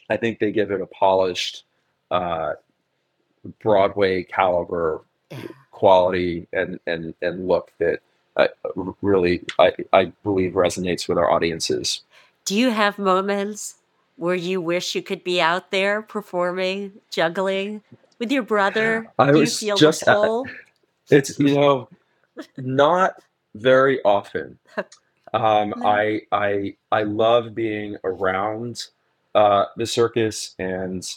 I 0.09 0.17
think 0.17 0.39
they 0.39 0.53
give 0.53 0.71
it 0.71 0.81
a 0.81 0.87
polished 0.87 1.65
uh, 2.11 2.53
Broadway 3.61 4.23
caliber. 4.23 5.03
Quality 5.81 6.47
and 6.53 6.79
and 6.87 7.15
and 7.23 7.49
look 7.49 7.73
that 7.79 8.01
uh, 8.37 8.49
really 9.01 9.43
I, 9.59 9.73
I 9.95 10.13
believe 10.23 10.53
resonates 10.53 11.09
with 11.09 11.17
our 11.17 11.31
audiences. 11.31 12.03
Do 12.45 12.55
you 12.55 12.71
have 12.71 12.99
moments 12.99 13.77
where 14.17 14.35
you 14.35 14.61
wish 14.61 14.95
you 14.95 15.03
could 15.03 15.25
be 15.25 15.41
out 15.41 15.71
there 15.71 16.03
performing, 16.03 16.93
juggling 17.11 17.83
with 18.19 18.31
your 18.31 18.43
brother? 18.43 19.11
I 19.19 19.31
Do 19.31 19.39
you 19.39 19.41
was 19.41 19.59
feel 19.59 19.77
the 19.77 19.81
just 19.81 20.07
at, 20.07 20.19
it's 21.09 21.39
you 21.39 21.55
know 21.55 21.89
not 22.59 23.15
very 23.55 24.03
often. 24.05 24.59
Um, 25.33 25.75
I 25.85 26.23
I 26.33 26.75
I 26.91 27.05
love 27.05 27.55
being 27.55 27.97
around 28.03 28.87
uh, 29.33 29.67
the 29.77 29.87
circus, 29.87 30.57
and 30.59 31.09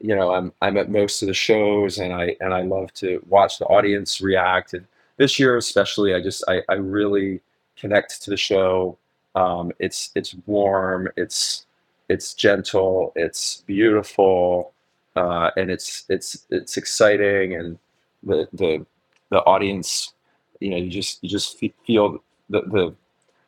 you 0.00 0.14
know 0.14 0.32
I'm 0.34 0.52
I'm 0.62 0.76
at 0.76 0.90
most 0.90 1.22
of 1.22 1.28
the 1.28 1.34
shows, 1.34 1.98
and 1.98 2.12
I 2.12 2.36
and 2.40 2.52
I 2.54 2.62
love 2.62 2.92
to 2.94 3.22
watch 3.28 3.58
the 3.58 3.66
audience 3.66 4.20
react. 4.20 4.74
And 4.74 4.86
this 5.16 5.38
year 5.38 5.56
especially, 5.56 6.14
I 6.14 6.20
just 6.20 6.44
I, 6.48 6.62
I 6.68 6.74
really 6.74 7.40
connect 7.76 8.22
to 8.22 8.30
the 8.30 8.36
show. 8.36 8.98
Um, 9.34 9.72
it's 9.78 10.10
it's 10.14 10.34
warm, 10.46 11.08
it's 11.16 11.66
it's 12.08 12.34
gentle, 12.34 13.12
it's 13.16 13.62
beautiful, 13.66 14.72
uh, 15.16 15.50
and 15.56 15.70
it's 15.70 16.04
it's 16.08 16.46
it's 16.50 16.76
exciting, 16.76 17.54
and 17.54 17.78
the 18.22 18.48
the 18.52 18.86
the 19.30 19.38
audience, 19.44 20.12
you 20.60 20.70
know, 20.70 20.76
you 20.76 20.90
just 20.90 21.22
you 21.22 21.28
just 21.28 21.58
fe- 21.58 21.74
feel 21.86 22.22
the 22.50 22.62
the 22.62 22.94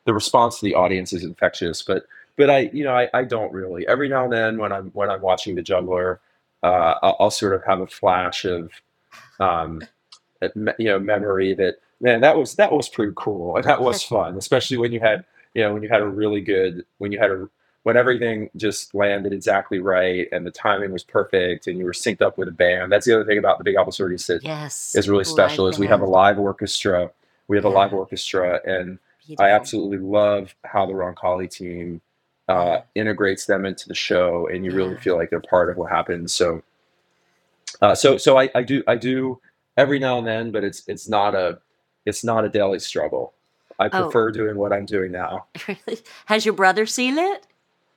the 0.05 0.13
response 0.13 0.59
to 0.59 0.65
the 0.65 0.75
audience 0.75 1.13
is 1.13 1.23
infectious. 1.23 1.83
But 1.83 2.05
but 2.37 2.49
I 2.49 2.69
you 2.73 2.83
know 2.83 2.93
I, 2.95 3.09
I 3.13 3.23
don't 3.23 3.51
really. 3.53 3.87
Every 3.87 4.09
now 4.09 4.23
and 4.23 4.33
then 4.33 4.57
when 4.57 4.71
I'm 4.71 4.89
when 4.91 5.09
I'm 5.09 5.21
watching 5.21 5.55
the 5.55 5.61
juggler, 5.61 6.19
uh, 6.63 6.95
I'll, 7.01 7.15
I'll 7.19 7.31
sort 7.31 7.53
of 7.53 7.63
have 7.65 7.79
a 7.79 7.87
flash 7.87 8.45
of 8.45 8.71
um, 9.39 9.81
you 10.55 10.85
know 10.85 10.99
memory 10.99 11.53
that 11.55 11.75
man 12.01 12.21
that 12.21 12.37
was 12.37 12.55
that 12.55 12.71
was 12.71 12.89
pretty 12.89 13.13
cool 13.15 13.55
and 13.55 13.65
that 13.65 13.81
was 13.81 14.03
fun, 14.03 14.37
especially 14.37 14.77
when 14.77 14.91
you 14.91 14.99
had 14.99 15.25
you 15.53 15.63
know 15.63 15.73
when 15.73 15.83
you 15.83 15.89
had 15.89 16.01
a 16.01 16.07
really 16.07 16.41
good 16.41 16.85
when 16.97 17.11
you 17.11 17.19
had 17.19 17.31
a 17.31 17.49
when 17.83 17.95
everything 17.95 18.49
just 18.57 18.93
landed 18.93 19.31
exactly 19.31 19.79
right 19.79 20.27
and 20.31 20.45
the 20.45 20.51
timing 20.51 20.91
was 20.91 21.03
perfect 21.03 21.65
and 21.65 21.77
you 21.77 21.85
were 21.85 21.93
synced 21.93 22.21
up 22.21 22.37
with 22.37 22.47
a 22.47 22.51
band. 22.51 22.91
That's 22.91 23.05
the 23.05 23.15
other 23.15 23.25
thing 23.25 23.37
about 23.37 23.57
the 23.57 23.63
Big 23.63 23.75
Apple 23.77 23.93
Circus 23.93 24.27
that 24.27 24.43
Yes, 24.43 24.95
is 24.95 25.07
really 25.07 25.23
special 25.23 25.67
is 25.67 25.79
we 25.79 25.87
have 25.87 26.01
a 26.01 26.05
live 26.05 26.37
orchestra. 26.37 27.09
We 27.47 27.57
have 27.57 27.65
a 27.65 27.69
live 27.69 27.93
orchestra, 27.93 28.59
and 28.65 28.99
I 29.39 29.49
absolutely 29.49 29.97
love 29.97 30.53
how 30.65 30.85
the 30.85 30.93
Roncalli 30.93 31.49
team 31.49 32.01
uh, 32.49 32.81
integrates 32.95 33.45
them 33.47 33.65
into 33.65 33.87
the 33.87 33.95
show, 33.95 34.49
and 34.49 34.65
you 34.65 34.71
really 34.73 34.97
feel 34.97 35.17
like 35.17 35.29
they're 35.31 35.39
part 35.41 35.69
of 35.71 35.77
what 35.77 35.91
happens. 35.91 36.33
So, 36.33 36.63
uh, 37.81 37.95
so, 37.95 38.17
so 38.17 38.37
I, 38.39 38.49
I 38.55 38.63
do, 38.63 38.83
I 38.87 38.97
do 38.97 39.39
every 39.77 39.99
now 39.99 40.17
and 40.19 40.27
then, 40.27 40.51
but 40.51 40.65
it's 40.65 40.83
it's 40.89 41.07
not 41.09 41.35
a 41.35 41.59
it's 42.05 42.23
not 42.25 42.45
a 42.45 42.49
daily 42.49 42.79
struggle. 42.79 43.33
I 43.79 43.87
Oh, 43.93 44.03
prefer 44.03 44.31
doing 44.31 44.57
what 44.57 44.73
I'm 44.73 44.85
doing 44.85 45.11
now. 45.13 45.47
Has 46.25 46.45
your 46.45 46.55
brother 46.55 46.85
seen 46.85 47.17
it? 47.19 47.45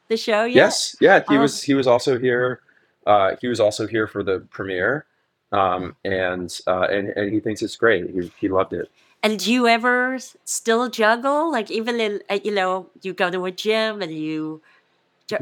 The 0.09 0.17
show 0.19 0.45
yet? 0.45 0.57
Yes, 0.57 0.97
yeah, 1.01 1.25
he 1.29 1.37
Oh, 1.37 1.41
was 1.41 1.63
he 1.63 1.75
was 1.75 1.89
also 1.89 2.19
here. 2.19 2.61
Uh, 3.07 3.37
he 3.41 3.49
was 3.49 3.61
also 3.61 3.87
here 3.89 4.07
for 4.07 4.23
the 4.23 4.41
premiere, 4.51 5.07
um, 5.53 5.97
and 6.05 6.61
uh, 6.69 6.83
and 6.91 7.09
and 7.11 7.33
he 7.33 7.41
thinks 7.41 7.63
it's 7.63 7.77
great. 7.77 8.11
He 8.11 8.31
he 8.39 8.49
loved 8.49 8.75
it. 8.75 8.91
And 9.23 9.39
do 9.39 9.53
you 9.53 9.69
ever 9.69 10.19
still 10.45 10.89
juggle? 10.89 11.51
Like 11.53 11.71
even 11.71 12.01
in, 12.01 12.21
uh, 12.29 12.41
you 12.43 12.53
know, 12.53 12.87
you 13.03 13.13
go 13.13 13.31
to 13.31 13.45
a 13.45 13.51
gym 13.53 14.03
and 14.03 14.13
you, 14.13 14.61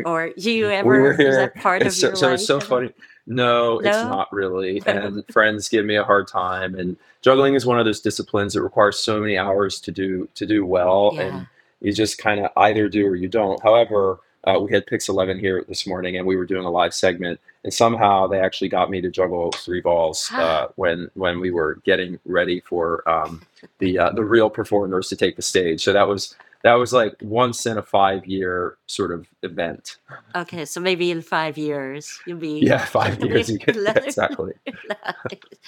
or 0.04 0.30
do 0.38 0.50
you 0.50 0.68
ever, 0.70 1.12
is 1.12 1.36
that 1.36 1.54
part 1.56 1.82
It's 1.82 1.96
of 1.96 2.00
so, 2.00 2.06
your 2.08 2.16
so 2.16 2.32
it's 2.34 2.46
so 2.46 2.60
funny. 2.60 2.92
No, 3.26 3.78
it's 3.78 3.86
not 3.96 4.32
really. 4.32 4.82
And 4.86 5.24
friends 5.32 5.68
give 5.68 5.84
me 5.86 5.96
a 5.96 6.04
hard 6.04 6.28
time. 6.28 6.74
And 6.74 6.96
juggling 7.22 7.54
is 7.54 7.64
one 7.64 7.78
of 7.78 7.84
those 7.86 8.00
disciplines 8.00 8.54
that 8.54 8.62
requires 8.62 8.98
so 8.98 9.20
many 9.20 9.38
hours 9.38 9.80
to 9.82 9.90
do 9.92 10.28
to 10.34 10.46
do 10.46 10.66
well, 10.66 11.12
Yeah. 11.14 11.22
and 11.22 11.46
you 11.80 11.92
just 11.92 12.18
kind 12.18 12.44
of 12.44 12.50
either 12.56 12.88
do 12.88 13.06
or 13.06 13.16
you 13.16 13.28
don't. 13.28 13.62
However, 13.62 14.18
uh, 14.44 14.58
we 14.58 14.72
had 14.72 14.86
Pix 14.86 15.08
Eleven 15.08 15.38
here 15.38 15.64
this 15.68 15.86
morning, 15.86 16.16
and 16.16 16.26
we 16.26 16.36
were 16.36 16.46
doing 16.46 16.64
a 16.64 16.70
live 16.70 16.94
segment, 16.94 17.40
and 17.64 17.72
somehow 17.72 18.26
they 18.26 18.40
actually 18.40 18.68
got 18.68 18.90
me 18.90 19.00
to 19.00 19.10
juggle 19.10 19.52
three 19.52 19.80
balls 19.80 20.30
uh, 20.34 20.68
when 20.76 21.10
when 21.14 21.40
we 21.40 21.50
were 21.50 21.76
getting 21.84 22.18
ready 22.24 22.60
for 22.60 23.08
um, 23.08 23.42
the 23.78 23.98
uh, 23.98 24.10
the 24.10 24.24
real 24.24 24.50
performers 24.50 25.08
to 25.08 25.16
take 25.16 25.36
the 25.36 25.42
stage. 25.42 25.82
So 25.84 25.92
that 25.92 26.08
was 26.08 26.34
that 26.62 26.74
was 26.74 26.92
like 26.92 27.16
once 27.20 27.64
in 27.66 27.78
a 27.78 27.82
five 27.82 28.26
year 28.26 28.76
sort 28.86 29.12
of 29.12 29.26
event. 29.42 29.96
Okay, 30.34 30.64
so 30.64 30.80
maybe 30.80 31.10
in 31.10 31.22
five 31.22 31.56
years 31.56 32.20
you'll 32.26 32.38
be 32.38 32.60
Yeah, 32.60 32.84
five 32.84 33.20
years. 33.24 33.48
You 33.48 33.58
exactly. 33.66 34.52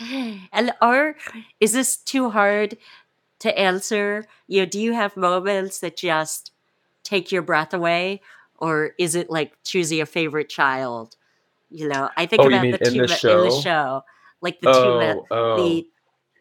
and 0.52 0.72
or 0.80 1.16
is 1.60 1.72
this 1.72 1.96
too 1.96 2.30
hard 2.30 2.76
to 3.40 3.58
answer? 3.58 4.26
You 4.46 4.60
know, 4.60 4.66
do 4.66 4.80
you 4.80 4.92
have 4.92 5.16
moments 5.16 5.80
that 5.80 5.96
just 5.96 6.52
take 7.02 7.32
your 7.32 7.42
breath 7.42 7.74
away, 7.74 8.20
or 8.62 8.92
is 8.98 9.16
it 9.16 9.30
like 9.30 9.54
choosing 9.64 10.00
a 10.02 10.06
favorite 10.06 10.50
child? 10.50 11.16
You 11.70 11.88
know, 11.88 12.10
I 12.16 12.26
think 12.26 12.42
Oh, 12.42 12.46
about 12.46 12.70
the 12.70 12.78
in 12.80 12.94
two 12.94 13.02
the 13.02 13.08
ma- 13.08 13.18
in 13.28 13.42
the 13.42 13.50
show? 13.50 13.60
show, 13.62 14.02
like 14.42 14.60
the 14.60 14.68
two 14.68 14.94
men, 14.94 15.16
Oh, 15.16 15.26
oh, 15.30 15.56
the 15.56 15.88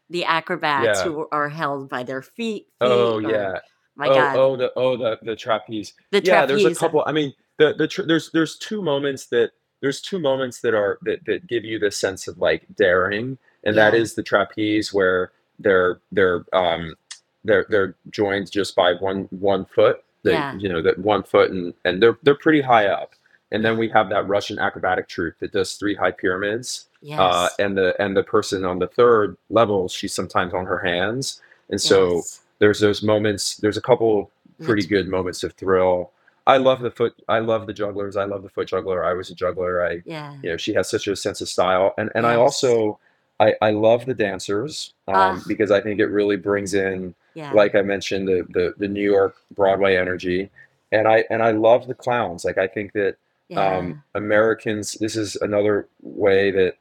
the 0.10 0.26
acrobats 0.26 1.02
yeah. 1.02 1.04
who 1.04 1.28
are 1.32 1.50
held 1.50 1.90
by 1.90 2.04
their 2.04 2.22
feet. 2.22 2.68
Oh, 2.82 3.20
or, 3.24 3.32
yeah. 3.32 3.60
my 3.96 4.10
Oh, 4.10 4.14
God, 4.16 4.36
oh, 4.36 4.58
the 4.58 4.72
oh 4.76 4.98
the 4.98 5.20
the 5.24 5.36
trapeze. 5.36 5.94
the 6.12 6.22
Yeah, 6.22 6.46
there's 6.46 6.66
a 6.66 6.72
couple. 6.80 7.04
I 7.08 7.12
mean, 7.12 7.34
the 7.58 7.74
the 7.78 7.88
tr 7.88 8.04
there's 8.04 8.32
there's 8.32 8.58
two 8.58 8.82
moments 8.82 9.28
that 9.28 9.52
there's 9.82 10.02
two 10.02 10.20
moments 10.20 10.62
that 10.62 10.74
are 10.74 11.00
that 11.04 11.26
that 11.26 11.48
give 11.48 11.66
you 11.66 11.80
this 11.80 11.98
sense 11.98 12.28
of 12.28 12.38
like 12.40 12.66
daring, 12.76 13.38
and 13.64 13.78
that 13.78 13.94
Yeah, 13.94 14.02
is 14.02 14.16
the 14.16 14.24
trapeze 14.24 14.94
where 14.94 15.32
they're 15.60 16.02
they're 16.12 16.46
um 16.54 16.96
they're 17.44 17.66
they're 17.70 17.96
joined 18.10 18.52
just 18.52 18.76
by 18.76 18.94
one 18.94 19.28
one 19.32 19.66
foot. 19.66 20.04
They 20.24 20.34
yeah, 20.34 20.56
you 20.56 20.70
know 20.70 20.82
that 20.82 21.00
one 21.00 21.24
foot 21.24 21.52
and 21.52 21.74
and 21.86 22.02
they're 22.02 22.18
they're 22.24 22.36
pretty 22.36 22.62
high 22.62 22.88
up. 22.88 23.14
And 23.54 23.66
then 23.66 23.78
we 23.78 23.90
have 23.90 24.10
that 24.10 24.28
Russian 24.28 24.60
acrobatic 24.60 25.10
troupe 25.10 25.38
that 25.40 25.52
does 25.52 25.74
three 25.74 25.94
high 25.94 26.12
pyramids. 26.12 26.88
Uh, 27.22 27.50
and 27.60 27.78
the 27.78 28.00
and 28.02 28.16
the 28.16 28.24
person 28.24 28.64
on 28.64 28.80
the 28.80 28.88
third 28.88 29.36
level, 29.50 29.90
she's 29.90 30.14
sometimes 30.14 30.54
on 30.54 30.66
her 30.66 30.80
hands. 30.80 31.42
And 31.70 31.82
so 31.82 32.16
yes. 32.18 32.42
there's 32.60 32.80
those 32.80 33.04
moments. 33.04 33.58
There's 33.58 33.78
a 33.78 33.82
couple 33.82 34.32
pretty 34.62 34.86
good 34.88 35.08
moments 35.10 35.44
of 35.44 35.54
thrill. 35.54 36.12
I 36.48 36.58
love 36.58 36.82
the 36.82 36.92
foot. 36.92 37.14
I 37.28 37.40
love 37.40 37.68
the 37.68 37.74
jugglers. 37.74 38.16
I 38.16 38.26
love 38.26 38.44
the 38.44 38.50
foot 38.50 38.68
juggler. 38.68 39.04
I 39.04 39.14
was 39.14 39.30
a 39.30 39.36
juggler. 39.36 39.86
I, 39.86 40.02
yeah, 40.06 40.36
you 40.42 40.50
know, 40.50 40.58
she 40.58 40.74
has 40.74 40.90
such 40.90 41.08
a 41.08 41.16
sense 41.16 41.42
of 41.42 41.50
style. 41.50 41.94
And 41.98 42.10
and 42.16 42.26
I 42.26 42.36
also, 42.36 43.00
I 43.40 43.56
I 43.62 43.72
love 43.72 44.06
the 44.06 44.14
dancers 44.14 44.94
um, 45.08 45.16
Ah, 45.16 45.42
because 45.48 45.72
I 45.72 45.82
think 45.82 46.00
it 46.00 46.08
really 46.08 46.38
brings 46.38 46.74
in, 46.74 47.16
yeah, 47.34 47.52
like 47.54 47.76
I 47.76 47.82
mentioned, 47.82 48.28
the 48.28 48.46
the 48.50 48.74
the 48.78 48.88
New 48.88 49.04
York 49.04 49.36
Broadway 49.56 49.96
energy. 49.96 50.50
And 50.94 51.08
I 51.08 51.24
and 51.30 51.42
I 51.42 51.52
love 51.52 51.88
the 51.88 51.94
clowns. 51.94 52.44
Like 52.44 52.58
I 52.58 52.68
think 52.68 52.94
that 52.94 53.16
yeah, 53.48 53.78
um, 53.78 54.04
Americans. 54.14 54.94
This 55.00 55.16
is 55.16 55.36
another 55.38 55.88
way 56.02 56.52
that 56.52 56.76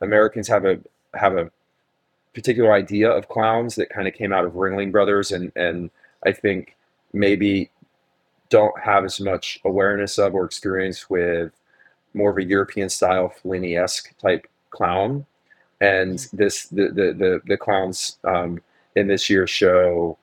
Americans 0.00 0.48
have 0.48 0.64
a 0.64 0.78
have 1.14 1.36
a 1.36 1.50
particular 2.34 2.72
idea 2.72 3.10
of 3.10 3.28
clowns 3.28 3.76
that 3.76 3.88
kind 3.88 4.08
of 4.08 4.14
came 4.14 4.32
out 4.32 4.44
of 4.44 4.52
Ringling 4.52 4.92
Brothers, 4.92 5.30
and 5.30 5.52
and 5.54 5.90
I 6.24 6.32
think 6.32 6.76
maybe 7.12 7.70
don't 8.48 8.78
have 8.80 9.04
as 9.04 9.20
much 9.20 9.58
awareness 9.64 10.18
of 10.18 10.34
or 10.34 10.44
experience 10.44 11.10
with 11.10 11.52
more 12.14 12.30
of 12.30 12.38
a 12.38 12.44
European 12.44 12.88
style 12.88 13.32
Fellini 13.42 13.80
esque 13.80 14.16
type 14.18 14.46
clown. 14.70 15.26
And 15.80 16.18
this 16.32 16.66
the 16.68 16.88
the 16.88 17.12
the, 17.12 17.40
the 17.46 17.56
clowns 17.56 18.18
um, 18.24 18.62
in 18.96 19.06
this 19.06 19.30
year's 19.30 19.50
show 19.50 20.18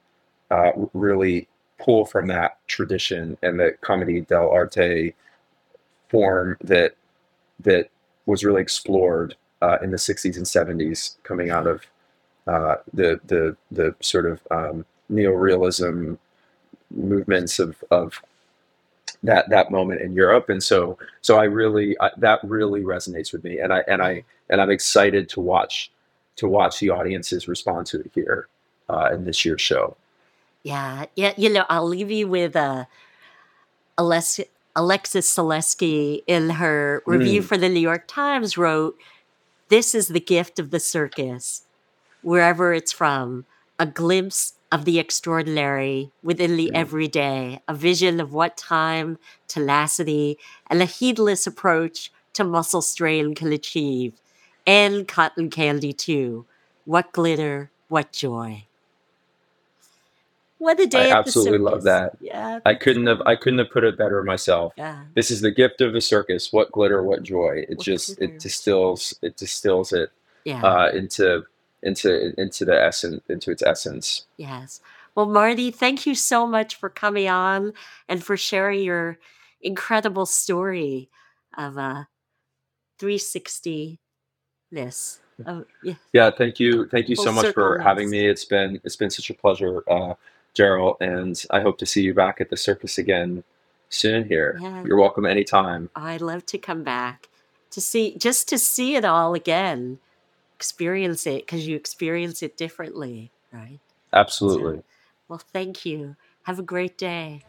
uh, 0.51 0.71
really 0.93 1.47
pull 1.79 2.05
from 2.05 2.27
that 2.27 2.57
tradition 2.67 3.37
and 3.41 3.59
the 3.59 3.75
commedia 3.81 4.23
dell'arte 4.23 5.13
form 6.09 6.57
that 6.61 6.95
that 7.59 7.89
was 8.25 8.43
really 8.43 8.61
explored 8.61 9.35
uh, 9.61 9.77
in 9.81 9.91
the 9.91 9.97
60s 9.97 10.37
and 10.37 10.45
70s, 10.45 11.15
coming 11.23 11.49
out 11.49 11.67
of 11.67 11.83
uh, 12.47 12.75
the 12.93 13.19
the 13.25 13.55
the 13.71 13.95
sort 14.01 14.25
of 14.25 14.41
um, 14.51 14.85
neorealism 15.09 16.17
movements 16.91 17.59
of 17.59 17.81
of 17.89 18.21
that 19.23 19.49
that 19.49 19.71
moment 19.71 20.01
in 20.01 20.13
Europe, 20.13 20.49
and 20.49 20.61
so 20.61 20.97
so 21.21 21.37
I 21.37 21.45
really 21.45 21.97
I, 22.01 22.11
that 22.17 22.41
really 22.43 22.81
resonates 22.81 23.31
with 23.31 23.43
me, 23.45 23.59
and 23.59 23.71
I 23.71 23.79
and 23.87 24.01
I 24.01 24.23
and 24.49 24.59
I'm 24.59 24.69
excited 24.69 25.29
to 25.29 25.39
watch 25.39 25.91
to 26.35 26.47
watch 26.49 26.79
the 26.79 26.89
audiences 26.89 27.47
respond 27.47 27.87
to 27.87 28.01
it 28.01 28.11
here 28.13 28.49
uh, 28.89 29.09
in 29.13 29.25
this 29.25 29.43
year's 29.45 29.61
show. 29.61 29.95
Yeah, 30.63 31.05
yeah. 31.15 31.33
You 31.37 31.49
know, 31.49 31.65
I'll 31.69 31.87
leave 31.87 32.09
you 32.11 32.27
with 32.27 32.55
uh, 32.55 32.85
Alessi- 33.97 34.47
Alexis 34.75 35.33
Soloski 35.33 36.23
in 36.25 36.51
her 36.51 37.03
review 37.05 37.41
Mm. 37.41 37.45
for 37.45 37.57
the 37.57 37.69
New 37.69 37.79
York 37.79 38.05
Times 38.07 38.57
wrote, 38.57 38.97
"This 39.69 39.93
is 39.93 40.07
the 40.07 40.19
gift 40.19 40.59
of 40.59 40.71
the 40.71 40.79
circus, 40.79 41.63
wherever 42.21 42.73
it's 42.73 42.91
from, 42.91 43.45
a 43.77 43.85
glimpse 43.85 44.53
of 44.71 44.85
the 44.85 44.97
extraordinary 44.99 46.09
within 46.23 46.55
the 46.57 46.71
Mm. 46.73 46.77
everyday, 46.77 47.61
a 47.67 47.73
vision 47.75 48.19
of 48.19 48.33
what 48.33 48.57
time, 48.57 49.19
tenacity, 49.47 50.37
and 50.67 50.81
a 50.81 50.85
heedless 50.85 51.45
approach 51.45 52.11
to 52.33 52.43
muscle 52.43 52.81
strain 52.81 53.35
can 53.35 53.51
achieve, 53.53 54.13
and 54.65 55.07
cotton 55.07 55.49
candy 55.51 55.93
too. 55.93 56.45
What 56.85 57.11
glitter, 57.11 57.69
what 57.89 58.11
joy." 58.11 58.65
What 60.63 60.79
a 60.79 60.87
day 60.87 61.11
I 61.11 61.17
absolutely 61.17 61.57
love 61.57 61.83
that. 61.83 62.15
Yeah, 62.21 62.59
I 62.65 62.73
couldn't 62.73 63.05
have 63.07 63.21
I 63.25 63.35
couldn't 63.35 63.59
have 63.59 63.69
put 63.69 63.83
it 63.83 63.97
better 63.97 64.23
myself. 64.23 64.71
yeah. 64.77 65.03
This 65.13 65.29
is 65.29 65.41
the 65.41 65.51
gift 65.51 65.81
of 65.81 65.91
the 65.91 65.99
circus. 65.99 66.53
What 66.53 66.71
glitter, 66.71 67.03
what 67.03 67.21
joy! 67.21 67.65
It 67.67 67.77
What 67.77 67.85
just 67.85 68.17
glitter. 68.17 68.33
it 68.35 68.39
distills 68.39 69.13
it 69.21 69.35
distills 69.35 69.91
it 69.91 70.09
Yeah. 70.45 70.63
uh, 70.63 70.89
into 70.93 71.43
into 71.81 72.33
into 72.39 72.63
the 72.63 72.81
essence 72.81 73.21
into 73.27 73.51
its 73.51 73.61
essence. 73.61 74.25
Yes. 74.37 74.79
Well, 75.15 75.25
Marty, 75.25 75.69
thank 75.69 76.05
you 76.05 76.15
so 76.15 76.47
much 76.47 76.75
for 76.75 76.89
coming 76.89 77.27
on 77.27 77.73
and 78.07 78.23
for 78.23 78.37
sharing 78.37 78.81
your 78.83 79.19
incredible 79.61 80.25
story 80.25 81.09
of 81.57 81.77
uh 81.77 82.05
360 82.99 83.99
ness. 84.71 85.19
Of, 85.45 85.65
yeah. 85.83 85.95
Yeah, 86.13 86.31
thank 86.31 86.59
you, 86.59 86.87
thank 86.87 87.09
you 87.09 87.15
so 87.17 87.31
much 87.33 87.53
for 87.53 87.79
having 87.79 88.09
me. 88.09 88.25
It's 88.25 88.45
been 88.45 88.79
it's 88.85 88.95
been 88.95 89.09
such 89.09 89.29
a 89.29 89.33
pleasure, 89.33 89.83
uh, 89.89 90.13
Gerald, 90.53 90.97
and 91.01 91.41
I 91.49 91.61
hope 91.61 91.77
to 91.79 91.85
see 91.85 92.01
you 92.01 92.13
back 92.13 92.39
at 92.39 92.49
the 92.49 92.57
circus 92.57 92.97
again 92.97 93.43
soon. 93.89 94.27
Here, 94.27 94.57
Yeah. 94.61 94.83
you're 94.85 94.97
welcome 94.97 95.25
anytime. 95.25 95.89
I'd 95.95 96.21
love 96.21 96.45
to 96.47 96.57
come 96.57 96.83
back 96.83 97.29
to 97.71 97.81
see 97.81 98.15
just 98.17 98.47
to 98.49 98.57
see 98.57 98.95
it 98.95 99.05
all 99.05 99.33
again, 99.33 99.99
experience 100.55 101.25
it 101.25 101.45
because 101.45 101.67
you 101.67 101.75
experience 101.75 102.43
it 102.43 102.55
differently, 102.55 103.31
right? 103.51 103.79
Absolutely. 104.13 104.83
Well, 105.27 105.41
thank 105.51 105.85
you. 105.85 106.15
Have 106.43 106.59
a 106.59 106.63
great 106.63 106.97
day. 106.97 107.41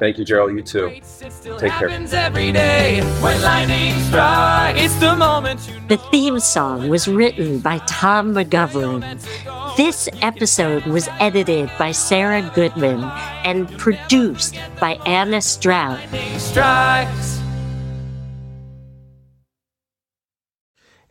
Thank 0.00 0.18
you, 0.18 0.24
Gerald. 0.24 0.52
You 0.52 0.62
too. 0.62 0.88
Take 1.58 1.70
care. 1.72 1.88
every 1.88 2.50
day 2.50 3.00
when 3.20 3.40
lightning 3.42 3.94
strikes. 4.04 4.80
It's 4.80 4.96
the 4.96 5.14
moment 5.14 5.68
you 5.68 5.78
know. 5.78 5.86
The 5.86 5.96
theme 6.10 6.40
song 6.40 6.88
was 6.88 7.06
written 7.06 7.60
by 7.60 7.78
Tom 7.86 8.34
McGovern. 8.34 9.02
This 9.76 10.06
episode 10.20 10.84
was 10.84 11.08
edited 11.18 11.70
by 11.78 11.92
Sarah 11.92 12.42
Goodman 12.54 13.02
and 13.44 13.70
produced 13.78 14.56
by 14.78 14.98
Anna 15.06 15.40
Stroud. 15.40 15.98